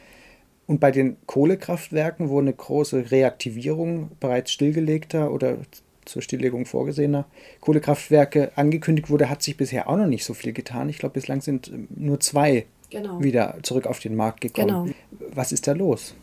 [0.66, 5.58] Und bei den Kohlekraftwerken, wo eine große Reaktivierung bereits stillgelegter oder
[6.04, 7.26] zur Stilllegung vorgesehener
[7.60, 10.88] Kohlekraftwerke angekündigt wurde, hat sich bisher auch noch nicht so viel getan.
[10.88, 13.22] Ich glaube, bislang sind ähm, nur zwei genau.
[13.22, 14.94] wieder zurück auf den Markt gekommen.
[15.10, 15.28] Genau.
[15.32, 16.14] Was ist da los?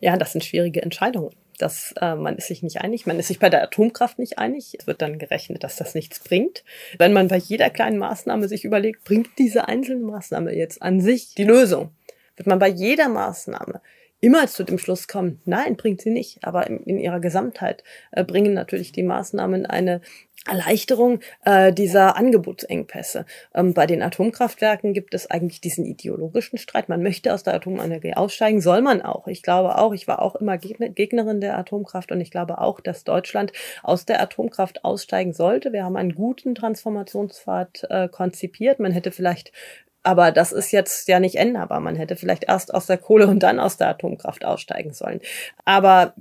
[0.00, 3.38] Ja, das sind schwierige Entscheidungen dass äh, man ist sich nicht einig, man ist sich
[3.38, 4.76] bei der Atomkraft nicht einig.
[4.78, 6.64] Es wird dann gerechnet, dass das nichts bringt.
[6.98, 11.34] Wenn man bei jeder kleinen Maßnahme sich überlegt, bringt diese einzelne Maßnahme jetzt an sich
[11.34, 11.90] die Lösung,
[12.36, 13.80] wird man bei jeder Maßnahme
[14.20, 16.38] immer zu dem Schluss kommen, nein, bringt sie nicht.
[16.42, 20.00] Aber in, in ihrer Gesamtheit äh, bringen natürlich die Maßnahmen eine
[20.46, 23.26] Erleichterung äh, dieser Angebotsengpässe.
[23.54, 26.88] Ähm, bei den Atomkraftwerken gibt es eigentlich diesen ideologischen Streit.
[26.88, 29.26] Man möchte aus der Atomenergie aussteigen, soll man auch.
[29.26, 33.04] Ich glaube auch, ich war auch immer Gegnerin der Atomkraft und ich glaube auch, dass
[33.04, 33.52] Deutschland
[33.82, 35.72] aus der Atomkraft aussteigen sollte.
[35.72, 38.78] Wir haben einen guten Transformationspfad äh, konzipiert.
[38.78, 39.52] Man hätte vielleicht
[40.06, 41.80] aber das ist jetzt ja nicht änderbar.
[41.80, 45.20] Man hätte vielleicht erst aus der Kohle und dann aus der Atomkraft aussteigen sollen.
[45.64, 46.14] Aber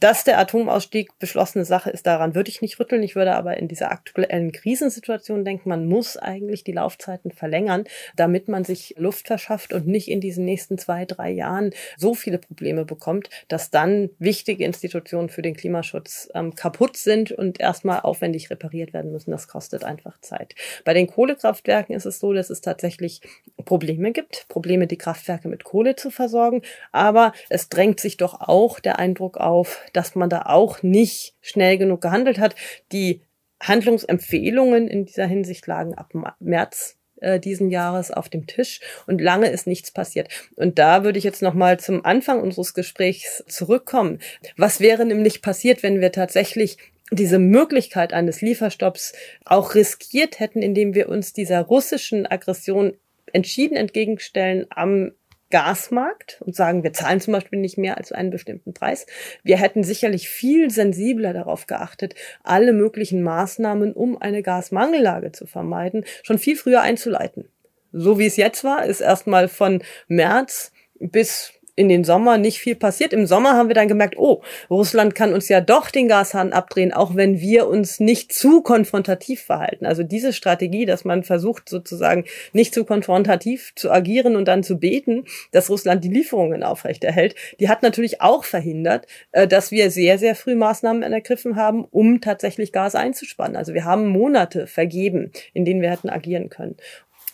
[0.00, 3.02] dass der Atomausstieg beschlossene Sache ist, daran würde ich nicht rütteln.
[3.02, 7.84] Ich würde aber in dieser aktuellen Krisensituation denken, man muss eigentlich die Laufzeiten verlängern,
[8.16, 12.38] damit man sich Luft verschafft und nicht in diesen nächsten zwei, drei Jahren so viele
[12.38, 18.50] Probleme bekommt, dass dann wichtige Institutionen für den Klimaschutz ähm, kaputt sind und erstmal aufwendig
[18.50, 19.30] repariert werden müssen.
[19.30, 20.54] Das kostet einfach Zeit.
[20.84, 23.20] Bei den Kohlekraftwerken ist es so, dass es tatsächlich
[23.64, 26.62] Probleme gibt, Probleme, die Kraftwerke mit Kohle zu versorgen.
[26.92, 31.78] Aber es drängt sich doch auch der Eindruck auf, dass man da auch nicht schnell
[31.78, 32.54] genug gehandelt hat.
[32.92, 33.22] Die
[33.60, 39.48] Handlungsempfehlungen in dieser Hinsicht lagen ab März äh, diesen Jahres auf dem Tisch und lange
[39.48, 40.28] ist nichts passiert.
[40.56, 44.20] Und da würde ich jetzt noch mal zum Anfang unseres Gesprächs zurückkommen.
[44.56, 46.76] Was wäre nämlich passiert, wenn wir tatsächlich
[47.10, 49.12] diese Möglichkeit eines Lieferstopps
[49.44, 52.94] auch riskiert hätten, indem wir uns dieser russischen Aggression
[53.32, 55.12] entschieden entgegenstellen am
[55.50, 59.06] Gasmarkt und sagen, wir zahlen zum Beispiel nicht mehr als einen bestimmten Preis.
[59.42, 66.04] Wir hätten sicherlich viel sensibler darauf geachtet, alle möglichen Maßnahmen, um eine Gasmangellage zu vermeiden,
[66.22, 67.48] schon viel früher einzuleiten.
[67.92, 72.74] So wie es jetzt war, ist erstmal von März bis in den Sommer nicht viel
[72.74, 73.12] passiert.
[73.12, 76.92] Im Sommer haben wir dann gemerkt, oh, Russland kann uns ja doch den Gashahn abdrehen,
[76.92, 79.84] auch wenn wir uns nicht zu konfrontativ verhalten.
[79.84, 84.78] Also diese Strategie, dass man versucht sozusagen nicht zu konfrontativ zu agieren und dann zu
[84.78, 90.18] beten, dass Russland die Lieferungen aufrechterhält, die hat natürlich auch verhindert, äh, dass wir sehr,
[90.18, 93.56] sehr früh Maßnahmen ergriffen haben, um tatsächlich Gas einzuspannen.
[93.56, 96.76] Also wir haben Monate vergeben, in denen wir hätten agieren können.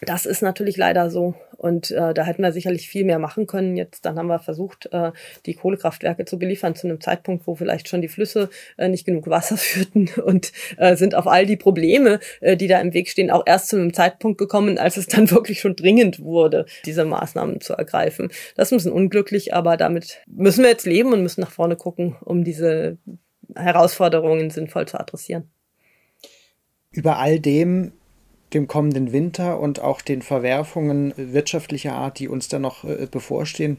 [0.05, 1.35] Das ist natürlich leider so.
[1.57, 3.77] Und äh, da hätten wir sicherlich viel mehr machen können.
[3.77, 5.13] Jetzt dann haben wir versucht, äh,
[5.47, 9.29] die Kohlekraftwerke zu beliefern zu einem Zeitpunkt, wo vielleicht schon die Flüsse äh, nicht genug
[9.29, 13.31] Wasser führten und äh, sind auf all die Probleme, äh, die da im Weg stehen,
[13.31, 17.61] auch erst zu einem Zeitpunkt gekommen, als es dann wirklich schon dringend wurde, diese Maßnahmen
[17.61, 18.33] zu ergreifen.
[18.57, 21.77] Das ist ein bisschen unglücklich, aber damit müssen wir jetzt leben und müssen nach vorne
[21.77, 22.99] gucken, um diese
[23.55, 25.49] Herausforderungen sinnvoll zu adressieren.
[26.91, 27.93] Über all dem
[28.55, 33.79] dem kommenden Winter und auch den Verwerfungen wirtschaftlicher Art, die uns da noch äh, bevorstehen,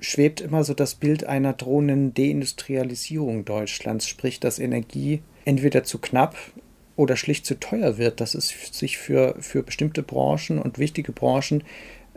[0.00, 6.36] schwebt immer so das Bild einer drohenden Deindustrialisierung Deutschlands, sprich, dass Energie entweder zu knapp
[6.96, 11.64] oder schlicht zu teuer wird, dass es sich für, für bestimmte Branchen und wichtige Branchen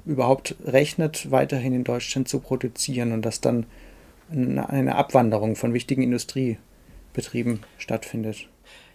[0.06, 3.66] überhaupt rechnet, weiterhin in Deutschland zu produzieren und dass dann
[4.30, 8.48] eine Abwanderung von wichtigen Industriebetrieben stattfindet.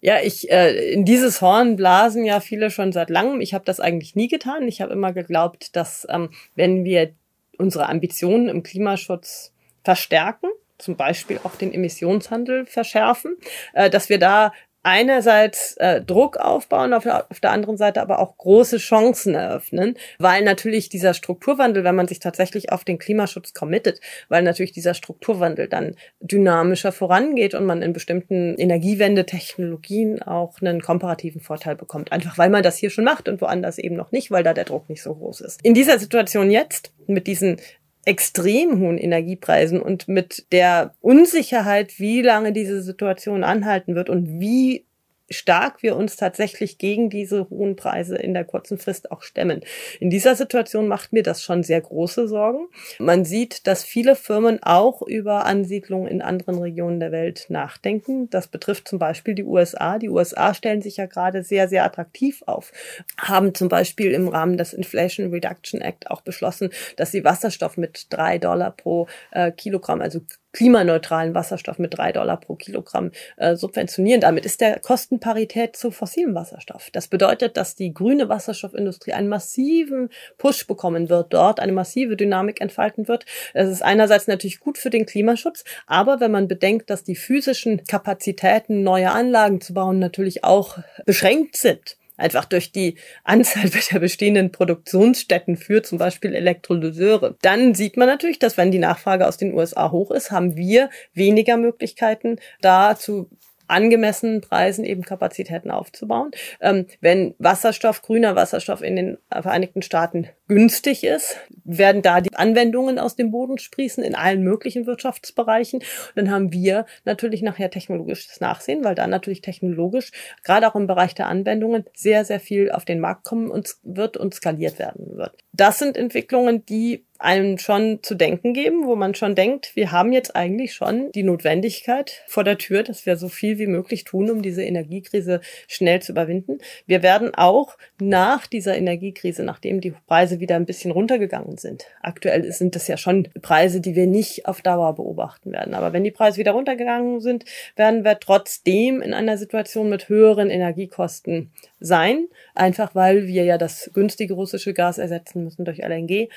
[0.05, 3.41] Ja, ich äh, in dieses Horn blasen ja viele schon seit langem.
[3.41, 4.67] Ich habe das eigentlich nie getan.
[4.67, 7.15] Ich habe immer geglaubt, dass ähm, wenn wir
[7.57, 9.53] unsere Ambitionen im Klimaschutz
[9.85, 13.37] verstärken, zum Beispiel auch den Emissionshandel verschärfen,
[13.75, 18.19] äh, dass wir da einerseits äh, Druck aufbauen, auf der, auf der anderen Seite aber
[18.19, 23.55] auch große Chancen eröffnen, weil natürlich dieser Strukturwandel, wenn man sich tatsächlich auf den Klimaschutz
[23.55, 30.81] committet, weil natürlich dieser Strukturwandel dann dynamischer vorangeht und man in bestimmten Energiewendetechnologien auch einen
[30.81, 32.13] komparativen Vorteil bekommt.
[32.13, 34.65] Einfach weil man das hier schon macht und woanders eben noch nicht, weil da der
[34.65, 35.61] Druck nicht so groß ist.
[35.63, 37.57] In dieser Situation jetzt, mit diesen
[38.05, 44.87] extrem hohen Energiepreisen und mit der Unsicherheit, wie lange diese Situation anhalten wird und wie
[45.33, 49.63] stark wir uns tatsächlich gegen diese hohen Preise in der kurzen Frist auch stemmen.
[50.01, 52.69] In dieser Situation macht mir das schon sehr große Sorgen.
[52.99, 58.31] Man sieht, dass viele Firmen auch über Ansiedlungen in anderen Regionen der Welt nachdenken.
[58.31, 59.99] Das betrifft zum Beispiel die USA.
[59.99, 62.73] Die USA stellen sich ja gerade sehr, sehr attraktiv auf,
[63.19, 68.07] haben zum Beispiel im Rahmen des Inflation Reduction Act auch beschlossen, dass sie Wasserstoff mit
[68.11, 70.21] drei Dollar pro äh, Kilogramm, also
[70.53, 74.21] klimaneutralen Wasserstoff mit drei Dollar pro Kilogramm äh, subventionieren.
[74.21, 76.91] Damit ist der Kostenparität zu fossilem Wasserstoff.
[76.93, 82.61] Das bedeutet, dass die grüne Wasserstoffindustrie einen massiven Push bekommen wird dort, eine massive Dynamik
[82.61, 83.25] entfalten wird.
[83.55, 87.85] Es ist einerseits natürlich gut für den Klimaschutz, aber wenn man bedenkt, dass die physischen
[87.85, 94.53] Kapazitäten, neue Anlagen zu bauen, natürlich auch beschränkt sind, einfach durch die Anzahl der bestehenden
[94.53, 97.37] Produktionsstätten für zum Beispiel Elektrolyseure.
[97.43, 100.91] Dann sieht man natürlich, dass wenn die Nachfrage aus den USA hoch ist, haben wir
[101.15, 103.29] weniger Möglichkeiten, da zu
[103.73, 106.31] angemessenen Preisen eben Kapazitäten aufzubauen.
[106.61, 112.99] Ähm, wenn Wasserstoff, grüner Wasserstoff in den Vereinigten Staaten günstig ist, werden da die Anwendungen
[112.99, 115.81] aus dem Boden sprießen in allen möglichen Wirtschaftsbereichen.
[115.81, 120.13] Und dann haben wir natürlich nachher technologisches Nachsehen, weil da natürlich technologisch,
[120.45, 124.17] gerade auch im Bereich der Anwendungen, sehr, sehr viel auf den Markt kommen und wird
[124.17, 125.37] und skaliert werden wird.
[125.53, 130.13] Das sind Entwicklungen, die einem schon zu denken geben, wo man schon denkt, wir haben
[130.13, 134.31] jetzt eigentlich schon die Notwendigkeit vor der Tür, dass wir so viel wie möglich tun,
[134.31, 136.59] um diese Energiekrise schnell zu überwinden.
[136.87, 142.53] Wir werden auch nach dieser Energiekrise, nachdem die Preise wieder ein bisschen runtergegangen sind, aktuell
[142.53, 145.75] sind das ja schon Preise, die wir nicht auf Dauer beobachten werden.
[145.75, 147.45] Aber wenn die Preise wieder runtergegangen sind,
[147.77, 153.91] werden wir trotzdem in einer Situation mit höheren Energiekosten sein, einfach weil wir ja das
[153.95, 156.29] günstige russische Gas ersetzen müssen durch LNG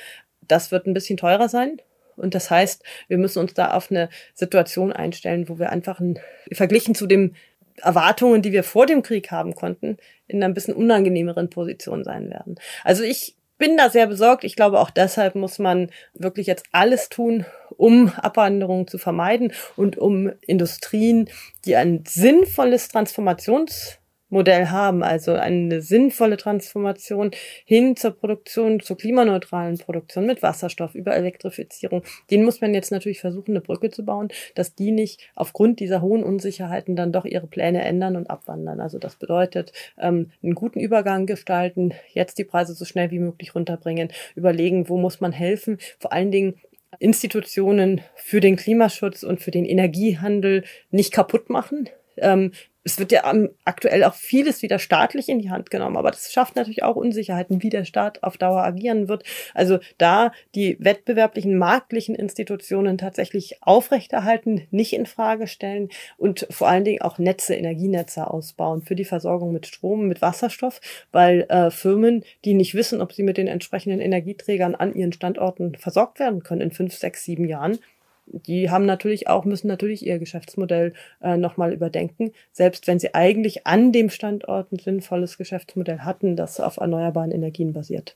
[0.47, 1.81] das wird ein bisschen teurer sein.
[2.15, 6.19] Und das heißt, wir müssen uns da auf eine Situation einstellen, wo wir einfach ein,
[6.51, 7.35] verglichen zu den
[7.77, 12.29] Erwartungen, die wir vor dem Krieg haben konnten, in einer ein bisschen unangenehmeren Position sein
[12.29, 12.55] werden.
[12.83, 14.43] Also ich bin da sehr besorgt.
[14.43, 17.45] Ich glaube, auch deshalb muss man wirklich jetzt alles tun,
[17.77, 21.29] um Abwanderungen zu vermeiden und um Industrien,
[21.65, 23.99] die ein sinnvolles Transformations
[24.35, 27.31] Modell haben, also eine sinnvolle Transformation
[27.63, 33.21] hin zur Produktion, zur klimaneutralen Produktion mit Wasserstoff über Elektrifizierung, den muss man jetzt natürlich
[33.21, 37.47] versuchen, eine Brücke zu bauen, dass die nicht aufgrund dieser hohen Unsicherheiten dann doch ihre
[37.47, 38.81] Pläne ändern und abwandern.
[38.81, 43.55] Also das bedeutet, ähm, einen guten Übergang gestalten, jetzt die Preise so schnell wie möglich
[43.55, 46.55] runterbringen, überlegen, wo muss man helfen, vor allen Dingen
[46.99, 51.89] Institutionen für den Klimaschutz und für den Energiehandel nicht kaputt machen.
[52.17, 52.51] Ähm,
[52.85, 53.23] es wird ja
[53.65, 57.63] aktuell auch vieles wieder staatlich in die Hand genommen, aber das schafft natürlich auch Unsicherheiten,
[57.63, 59.23] wie der Staat auf Dauer agieren wird.
[59.55, 66.85] Also da die wettbewerblichen, marktlichen Institutionen tatsächlich aufrechterhalten, nicht in Frage stellen und vor allen
[66.85, 70.79] Dingen auch Netze, Energienetze ausbauen für die Versorgung mit Strom, mit Wasserstoff,
[71.11, 75.73] weil äh, Firmen, die nicht wissen, ob sie mit den entsprechenden Energieträgern an ihren Standorten
[75.73, 77.79] versorgt werden können in fünf, sechs, sieben Jahren,
[78.27, 83.67] die haben natürlich auch, müssen natürlich ihr Geschäftsmodell äh, nochmal überdenken, selbst wenn sie eigentlich
[83.67, 88.15] an dem Standort ein sinnvolles Geschäftsmodell hatten, das auf erneuerbaren Energien basiert.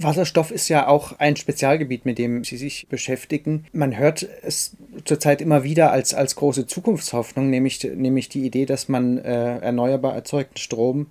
[0.00, 3.66] Wasserstoff ist ja auch ein Spezialgebiet, mit dem Sie sich beschäftigen.
[3.72, 8.88] Man hört es zurzeit immer wieder als, als große Zukunftshoffnung, nämlich, nämlich die Idee, dass
[8.88, 11.06] man äh, erneuerbar erzeugten Strom,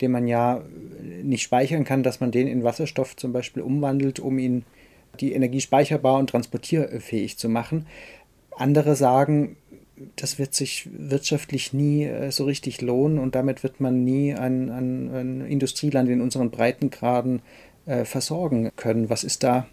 [0.00, 0.62] den man ja
[1.22, 4.64] nicht speichern kann, dass man den in Wasserstoff zum Beispiel umwandelt, um ihn
[5.18, 7.86] die Energie speicherbar und transportierfähig zu machen.
[8.56, 9.56] Andere sagen,
[10.16, 14.70] das wird sich wirtschaftlich nie äh, so richtig lohnen und damit wird man nie ein,
[14.70, 17.42] ein, ein Industrieland in unseren Breitengraden
[17.86, 19.10] äh, versorgen können.
[19.10, 19.66] Was ist da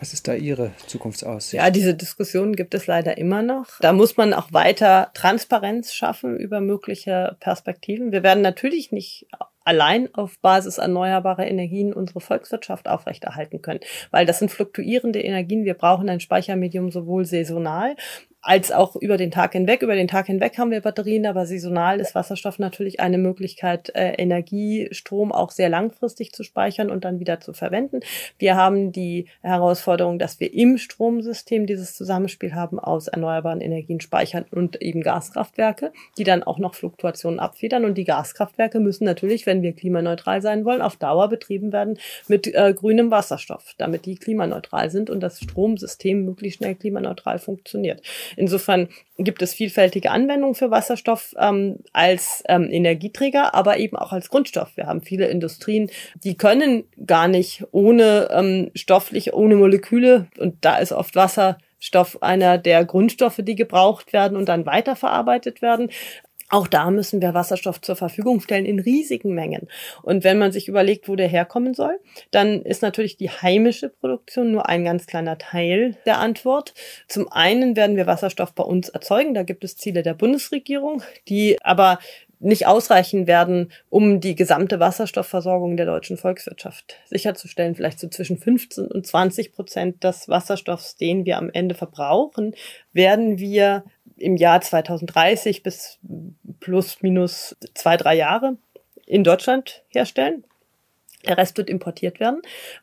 [0.00, 1.60] was ist da Ihre Zukunftsaussicht?
[1.60, 3.66] Ja, diese Diskussion gibt es leider immer noch.
[3.80, 8.12] Da muss man auch weiter Transparenz schaffen über mögliche Perspektiven.
[8.12, 9.26] Wir werden natürlich nicht
[9.68, 15.66] allein auf Basis erneuerbarer Energien unsere Volkswirtschaft aufrechterhalten können, weil das sind fluktuierende Energien.
[15.66, 17.94] Wir brauchen ein Speichermedium sowohl saisonal
[18.40, 19.82] als auch über den Tag hinweg.
[19.82, 24.12] Über den Tag hinweg haben wir Batterien, aber saisonal ist Wasserstoff natürlich eine Möglichkeit, äh,
[24.12, 28.00] Energie, Strom auch sehr langfristig zu speichern und dann wieder zu verwenden.
[28.38, 34.44] Wir haben die Herausforderung, dass wir im Stromsystem dieses Zusammenspiel haben aus erneuerbaren Energien speichern
[34.50, 37.84] und eben Gaskraftwerke, die dann auch noch Fluktuationen abfedern.
[37.84, 41.98] Und die Gaskraftwerke müssen natürlich, wenn wir klimaneutral sein wollen, auf Dauer betrieben werden
[42.28, 48.00] mit äh, grünem Wasserstoff, damit die klimaneutral sind und das Stromsystem möglichst schnell klimaneutral funktioniert.
[48.36, 48.88] Insofern
[49.18, 54.76] gibt es vielfältige Anwendungen für Wasserstoff ähm, als ähm, Energieträger, aber eben auch als Grundstoff.
[54.76, 55.90] Wir haben viele Industrien,
[56.22, 62.58] die können gar nicht ohne ähm, stofflich, ohne Moleküle, und da ist oft Wasserstoff einer
[62.58, 65.90] der Grundstoffe, die gebraucht werden und dann weiterverarbeitet werden.
[66.50, 69.68] Auch da müssen wir Wasserstoff zur Verfügung stellen in riesigen Mengen.
[70.02, 74.52] Und wenn man sich überlegt, wo der herkommen soll, dann ist natürlich die heimische Produktion
[74.52, 76.72] nur ein ganz kleiner Teil der Antwort.
[77.06, 79.34] Zum einen werden wir Wasserstoff bei uns erzeugen.
[79.34, 81.98] Da gibt es Ziele der Bundesregierung, die aber
[82.40, 87.74] nicht ausreichen werden, um die gesamte Wasserstoffversorgung der deutschen Volkswirtschaft sicherzustellen.
[87.74, 92.54] Vielleicht so zwischen 15 und 20 Prozent des Wasserstoffs, den wir am Ende verbrauchen,
[92.92, 93.84] werden wir
[94.18, 95.98] im Jahr 2030 bis
[96.60, 98.56] plus minus zwei, drei Jahre
[99.06, 100.44] in Deutschland herstellen.
[101.26, 102.42] Der Rest wird importiert werden.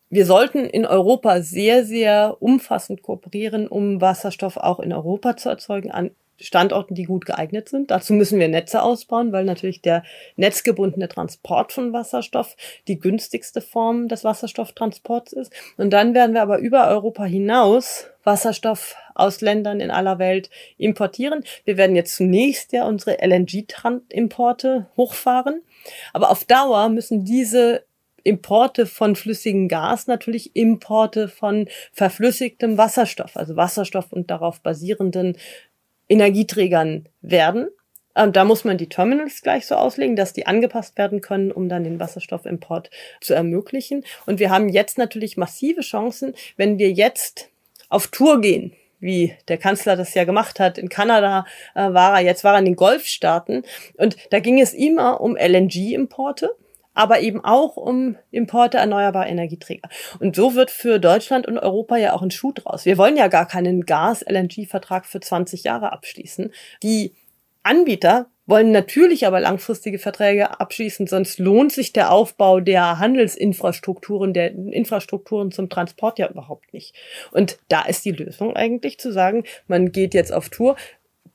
[0.10, 5.92] Wir sollten in Europa sehr, sehr umfassend kooperieren, um Wasserstoff auch in Europa zu erzeugen,
[5.92, 7.92] an Standorten, die gut geeignet sind.
[7.92, 10.04] Dazu müssen wir Netze ausbauen, weil natürlich der
[10.36, 12.56] netzgebundene Transport von Wasserstoff
[12.88, 15.54] die günstigste Form des Wasserstofftransports ist.
[15.78, 21.44] Und dann werden wir aber über Europa hinaus Wasserstoff aus Ländern in aller Welt importieren.
[21.64, 25.62] Wir werden jetzt zunächst ja unsere LNG-Importe hochfahren.
[26.12, 27.86] Aber auf Dauer müssen diese
[28.24, 35.38] Importe von flüssigem Gas natürlich Importe von verflüssigtem Wasserstoff, also Wasserstoff und darauf basierenden
[36.10, 37.68] Energieträgern werden.
[38.16, 41.70] Ähm, da muss man die Terminals gleich so auslegen, dass die angepasst werden können, um
[41.70, 42.90] dann den Wasserstoffimport
[43.22, 44.04] zu ermöglichen.
[44.26, 47.50] Und wir haben jetzt natürlich massive Chancen, wenn wir jetzt
[47.90, 50.78] auf Tour gehen, wie der Kanzler das ja gemacht hat.
[50.78, 53.64] In Kanada äh, war er, jetzt war er in den Golfstaaten.
[53.98, 56.56] Und da ging es immer um LNG-Importe
[56.96, 59.90] aber eben auch um Importe erneuerbarer Energieträger.
[60.20, 62.86] Und so wird für Deutschland und Europa ja auch ein Schuh draus.
[62.86, 66.52] Wir wollen ja gar keinen Gas-LNG-Vertrag für 20 Jahre abschließen.
[66.82, 67.14] Die
[67.62, 74.52] Anbieter wollen natürlich aber langfristige Verträge abschließen, sonst lohnt sich der Aufbau der Handelsinfrastrukturen, der
[74.54, 76.96] Infrastrukturen zum Transport ja überhaupt nicht.
[77.32, 80.76] Und da ist die Lösung eigentlich zu sagen, man geht jetzt auf Tour,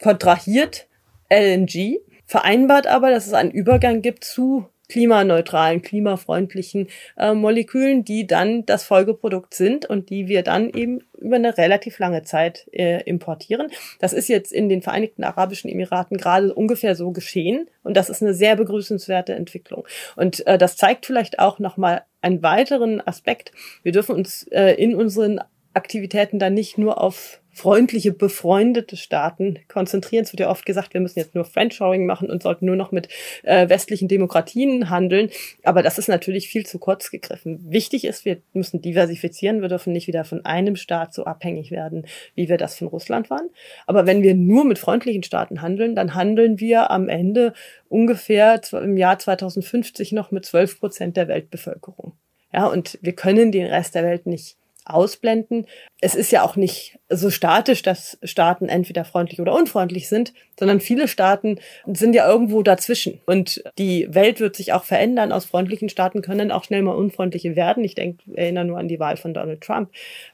[0.00, 0.86] kontrahiert
[1.28, 8.66] LNG, vereinbart aber, dass es einen Übergang gibt zu klimaneutralen, klimafreundlichen äh, Molekülen, die dann
[8.66, 13.68] das Folgeprodukt sind und die wir dann eben über eine relativ lange Zeit äh, importieren.
[14.00, 18.22] Das ist jetzt in den Vereinigten Arabischen Emiraten gerade ungefähr so geschehen und das ist
[18.22, 19.86] eine sehr begrüßenswerte Entwicklung.
[20.16, 23.52] Und äh, das zeigt vielleicht auch nochmal einen weiteren Aspekt.
[23.82, 25.40] Wir dürfen uns äh, in unseren
[25.72, 30.24] Aktivitäten dann nicht nur auf freundliche, befreundete Staaten konzentrieren.
[30.24, 32.92] Es wird ja oft gesagt, wir müssen jetzt nur Friendshoring machen und sollten nur noch
[32.92, 33.08] mit
[33.42, 35.30] äh, westlichen Demokratien handeln.
[35.64, 37.60] Aber das ist natürlich viel zu kurz gegriffen.
[37.70, 39.62] Wichtig ist, wir müssen diversifizieren.
[39.62, 43.30] Wir dürfen nicht wieder von einem Staat so abhängig werden, wie wir das von Russland
[43.30, 43.50] waren.
[43.86, 47.52] Aber wenn wir nur mit freundlichen Staaten handeln, dann handeln wir am Ende
[47.88, 52.12] ungefähr im Jahr 2050 noch mit 12 Prozent der Weltbevölkerung.
[52.52, 55.66] Ja, und wir können den Rest der Welt nicht ausblenden.
[56.00, 60.80] Es ist ja auch nicht so statisch, dass Staaten entweder freundlich oder unfreundlich sind, sondern
[60.80, 63.20] viele Staaten sind ja irgendwo dazwischen.
[63.26, 65.32] Und die Welt wird sich auch verändern.
[65.32, 67.84] Aus freundlichen Staaten können auch schnell mal unfreundliche werden.
[67.84, 69.90] Ich denke, erinnere nur an die Wahl von Donald Trump.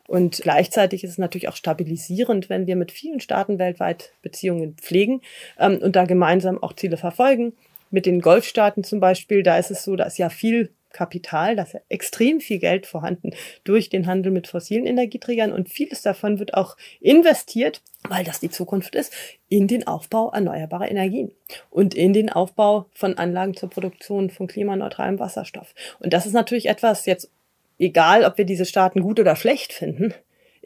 [0.07, 5.23] Und gleichzeitig ist es natürlich auch stabilisierend, wenn wir mit vielen Staaten weltweit Beziehungen pflegen
[5.59, 7.53] ähm, und da gemeinsam auch Ziele verfolgen.
[7.91, 11.65] Mit den Golfstaaten zum Beispiel, da ist es so, da ist ja viel Kapital, da
[11.65, 13.31] ist ja extrem viel Geld vorhanden
[13.65, 18.49] durch den Handel mit fossilen Energieträgern und vieles davon wird auch investiert, weil das die
[18.49, 19.13] Zukunft ist,
[19.49, 21.33] in den Aufbau erneuerbarer Energien
[21.71, 25.75] und in den Aufbau von Anlagen zur Produktion von klimaneutralem Wasserstoff.
[25.99, 27.31] Und das ist natürlich etwas jetzt,
[27.79, 30.15] egal ob wir diese Staaten gut oder schlecht finden,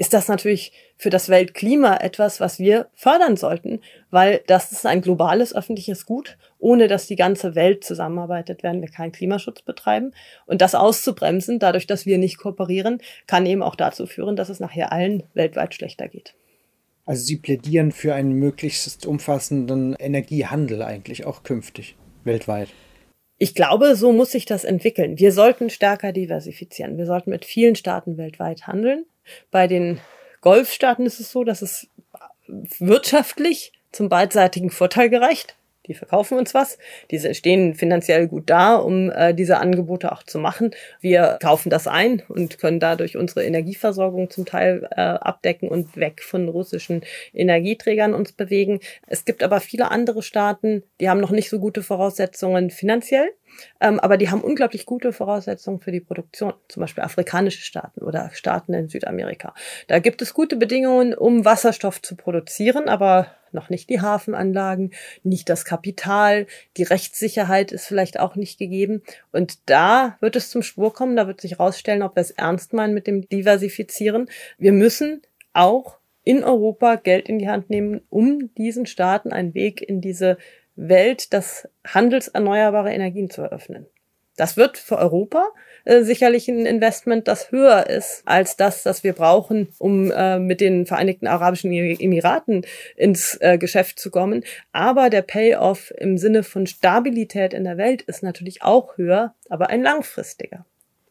[0.00, 3.80] ist das natürlich für das Weltklima etwas, was wir fördern sollten,
[4.10, 6.38] weil das ist ein globales öffentliches Gut.
[6.58, 10.12] Ohne dass die ganze Welt zusammenarbeitet, werden wir keinen Klimaschutz betreiben.
[10.46, 14.58] Und das auszubremsen, dadurch, dass wir nicht kooperieren, kann eben auch dazu führen, dass es
[14.58, 16.32] nachher allen weltweit schlechter geht.
[17.04, 21.94] Also Sie plädieren für einen möglichst umfassenden Energiehandel eigentlich auch künftig
[22.24, 22.68] weltweit.
[23.42, 25.18] Ich glaube, so muss sich das entwickeln.
[25.18, 26.98] Wir sollten stärker diversifizieren.
[26.98, 29.06] Wir sollten mit vielen Staaten weltweit handeln.
[29.50, 29.98] Bei den
[30.42, 31.88] Golfstaaten ist es so, dass es
[32.78, 35.56] wirtschaftlich zum beidseitigen Vorteil gereicht.
[35.90, 36.78] Die verkaufen uns was.
[37.10, 40.70] Diese stehen finanziell gut da, um äh, diese Angebote auch zu machen.
[41.00, 46.22] Wir kaufen das ein und können dadurch unsere Energieversorgung zum Teil äh, abdecken und weg
[46.22, 47.02] von russischen
[47.34, 48.78] Energieträgern uns bewegen.
[49.08, 53.28] Es gibt aber viele andere Staaten, die haben noch nicht so gute Voraussetzungen finanziell
[53.78, 58.74] aber die haben unglaublich gute Voraussetzungen für die Produktion, zum Beispiel afrikanische Staaten oder Staaten
[58.74, 59.54] in Südamerika.
[59.88, 64.92] Da gibt es gute Bedingungen, um Wasserstoff zu produzieren, aber noch nicht die Hafenanlagen,
[65.22, 66.46] nicht das Kapital,
[66.76, 69.02] die Rechtssicherheit ist vielleicht auch nicht gegeben.
[69.32, 72.72] Und da wird es zum Spur kommen, da wird sich herausstellen, ob wir es ernst
[72.72, 74.28] meinen mit dem Diversifizieren.
[74.58, 75.22] Wir müssen
[75.52, 80.36] auch in Europa Geld in die Hand nehmen, um diesen Staaten einen Weg in diese
[80.88, 83.86] Welt des Handels erneuerbarer Energien zu eröffnen.
[84.36, 85.50] Das wird für Europa
[85.84, 90.62] äh, sicherlich ein Investment, das höher ist als das, das wir brauchen, um äh, mit
[90.62, 92.64] den Vereinigten Arabischen Emiraten
[92.96, 94.42] ins äh, Geschäft zu kommen.
[94.72, 99.68] Aber der Payoff im Sinne von Stabilität in der Welt ist natürlich auch höher, aber
[99.68, 100.64] ein langfristiger.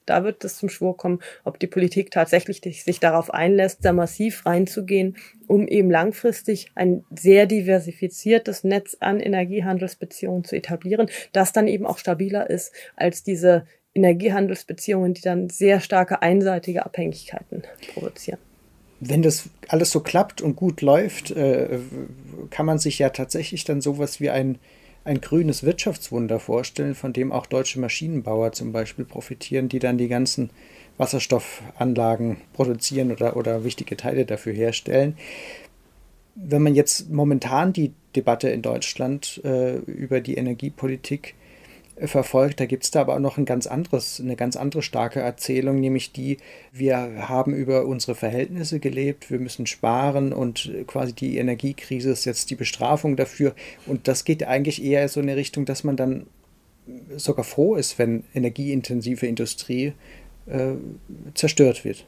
[0.10, 4.46] Da wird es zum Schwur kommen, ob die Politik tatsächlich sich darauf einlässt, da massiv
[4.46, 11.86] reinzugehen, um eben langfristig ein sehr diversifiziertes Netz an Energiehandelsbeziehungen zu etablieren, das dann eben
[11.86, 18.40] auch stabiler ist als diese Energiehandelsbeziehungen, die dann sehr starke einseitige Abhängigkeiten provozieren.
[19.02, 21.80] Wenn das alles so klappt und gut läuft, äh,
[22.50, 24.58] kann man sich ja tatsächlich dann sowas wie ein
[25.10, 30.08] ein grünes Wirtschaftswunder vorstellen, von dem auch deutsche Maschinenbauer zum Beispiel profitieren, die dann die
[30.08, 30.52] ganzen
[30.98, 35.18] Wasserstoffanlagen produzieren oder, oder wichtige Teile dafür herstellen.
[36.36, 41.34] Wenn man jetzt momentan die Debatte in Deutschland äh, über die Energiepolitik
[42.08, 42.60] verfolgt.
[42.60, 45.80] Da gibt es da aber auch noch ein ganz anderes, eine ganz andere starke Erzählung,
[45.80, 46.38] nämlich die,
[46.72, 52.50] wir haben über unsere Verhältnisse gelebt, wir müssen sparen und quasi die Energiekrise ist jetzt
[52.50, 53.54] die Bestrafung dafür.
[53.86, 56.28] Und das geht eigentlich eher so in eine Richtung, dass man dann
[57.18, 59.94] sogar froh ist, wenn energieintensive Industrie
[60.48, 60.74] äh,
[61.34, 62.06] zerstört wird.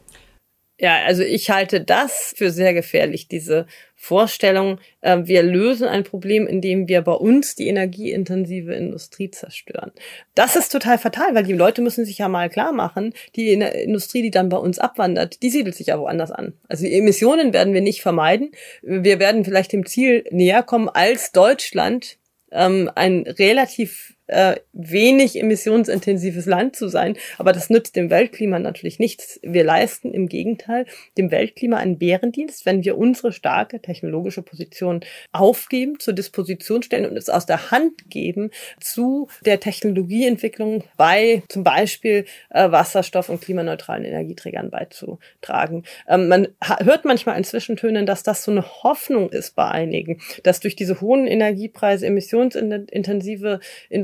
[0.82, 6.48] Ja, also ich halte das für sehr gefährlich, diese Vorstellung, äh, wir lösen ein Problem,
[6.48, 9.92] indem wir bei uns die energieintensive Industrie zerstören.
[10.34, 14.22] Das ist total fatal, weil die Leute müssen sich ja mal klar machen, die Industrie,
[14.22, 16.54] die dann bei uns abwandert, die siedelt sich ja woanders an.
[16.66, 18.50] Also die Emissionen werden wir nicht vermeiden.
[18.82, 22.18] Wir werden vielleicht dem Ziel näher kommen, als Deutschland
[22.50, 27.16] ähm, ein relativ äh, wenig emissionsintensives Land zu sein.
[27.38, 29.40] Aber das nützt dem Weltklima natürlich nichts.
[29.42, 30.86] Wir leisten im Gegenteil
[31.18, 35.00] dem Weltklima einen Bärendienst, wenn wir unsere starke technologische Position
[35.32, 38.50] aufgeben, zur Disposition stellen und es aus der Hand geben
[38.80, 45.84] zu der Technologieentwicklung bei zum Beispiel äh, Wasserstoff- und klimaneutralen Energieträgern beizutragen.
[46.08, 50.60] Ähm, man hört manchmal in Zwischentönen, dass das so eine Hoffnung ist bei einigen, dass
[50.60, 53.60] durch diese hohen Energiepreise emissionsintensive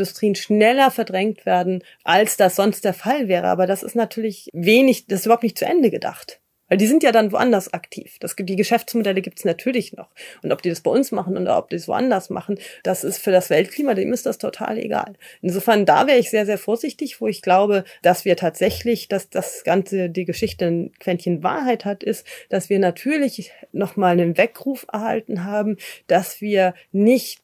[0.08, 3.48] Industrien schneller verdrängt werden, als das sonst der Fall wäre.
[3.48, 6.40] Aber das ist natürlich wenig, das ist überhaupt nicht zu Ende gedacht.
[6.68, 8.18] Weil die sind ja dann woanders aktiv.
[8.20, 10.10] Das, die Geschäftsmodelle gibt's natürlich noch.
[10.42, 13.18] Und ob die das bei uns machen oder ob die es woanders machen, das ist
[13.18, 15.14] für das Weltklima, dem ist das total egal.
[15.40, 19.64] Insofern, da wäre ich sehr, sehr vorsichtig, wo ich glaube, dass wir tatsächlich, dass das
[19.64, 25.44] Ganze, die Geschichte ein Quäntchen Wahrheit hat, ist, dass wir natürlich nochmal einen Weckruf erhalten
[25.44, 27.40] haben, dass wir nicht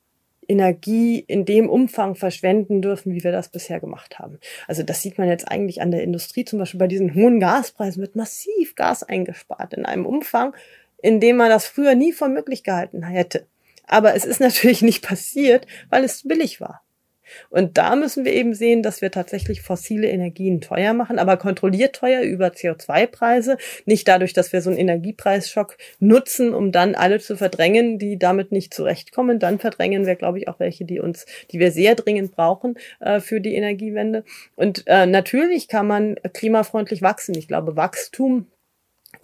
[0.48, 4.38] Energie in dem Umfang verschwenden dürfen, wie wir das bisher gemacht haben.
[4.68, 8.00] Also das sieht man jetzt eigentlich an der Industrie, zum Beispiel bei diesen hohen Gaspreisen
[8.00, 10.54] wird massiv Gas eingespart in einem Umfang,
[11.02, 13.46] in dem man das früher nie für möglich gehalten hätte.
[13.86, 16.83] Aber es ist natürlich nicht passiert, weil es billig war.
[17.50, 21.96] Und da müssen wir eben sehen, dass wir tatsächlich fossile Energien teuer machen, aber kontrolliert
[21.96, 23.56] teuer über CO2-Preise.
[23.86, 28.52] Nicht dadurch, dass wir so einen Energiepreisschock nutzen, um dann alle zu verdrängen, die damit
[28.52, 29.38] nicht zurechtkommen.
[29.38, 33.20] Dann verdrängen wir, glaube ich, auch welche, die uns, die wir sehr dringend brauchen äh,
[33.20, 34.24] für die Energiewende.
[34.56, 37.36] Und äh, natürlich kann man klimafreundlich wachsen.
[37.36, 38.46] Ich glaube, Wachstum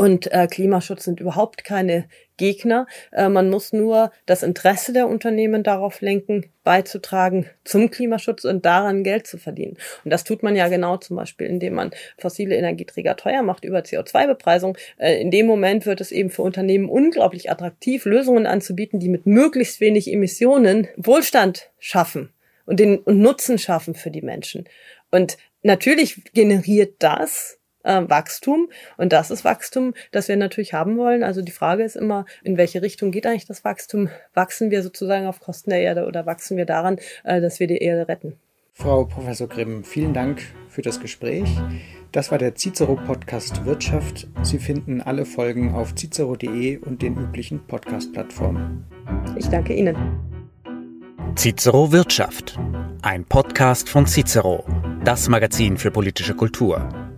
[0.00, 2.06] und äh, Klimaschutz sind überhaupt keine
[2.38, 2.86] Gegner.
[3.12, 9.04] Äh, man muss nur das Interesse der Unternehmen darauf lenken, beizutragen zum Klimaschutz und daran
[9.04, 9.76] Geld zu verdienen.
[10.02, 13.80] Und das tut man ja genau zum Beispiel, indem man fossile Energieträger teuer macht über
[13.80, 14.78] CO2-Bepreisung.
[14.96, 19.26] Äh, in dem Moment wird es eben für Unternehmen unglaublich attraktiv, Lösungen anzubieten, die mit
[19.26, 22.30] möglichst wenig Emissionen Wohlstand schaffen
[22.64, 24.64] und den und Nutzen schaffen für die Menschen.
[25.10, 28.68] Und natürlich generiert das äh, Wachstum.
[28.96, 31.22] Und das ist Wachstum, das wir natürlich haben wollen.
[31.22, 34.08] Also die Frage ist immer, in welche Richtung geht eigentlich das Wachstum?
[34.34, 37.78] Wachsen wir sozusagen auf Kosten der Erde oder wachsen wir daran, äh, dass wir die
[37.78, 38.34] Erde retten?
[38.72, 41.48] Frau Professor Grimm, vielen Dank für das Gespräch.
[42.12, 44.26] Das war der Cicero Podcast Wirtschaft.
[44.42, 48.84] Sie finden alle Folgen auf cicero.de und den üblichen Podcast-Plattformen.
[49.36, 49.96] Ich danke Ihnen.
[51.36, 52.58] Cicero Wirtschaft,
[53.02, 54.64] ein Podcast von Cicero,
[55.04, 57.09] das Magazin für politische Kultur.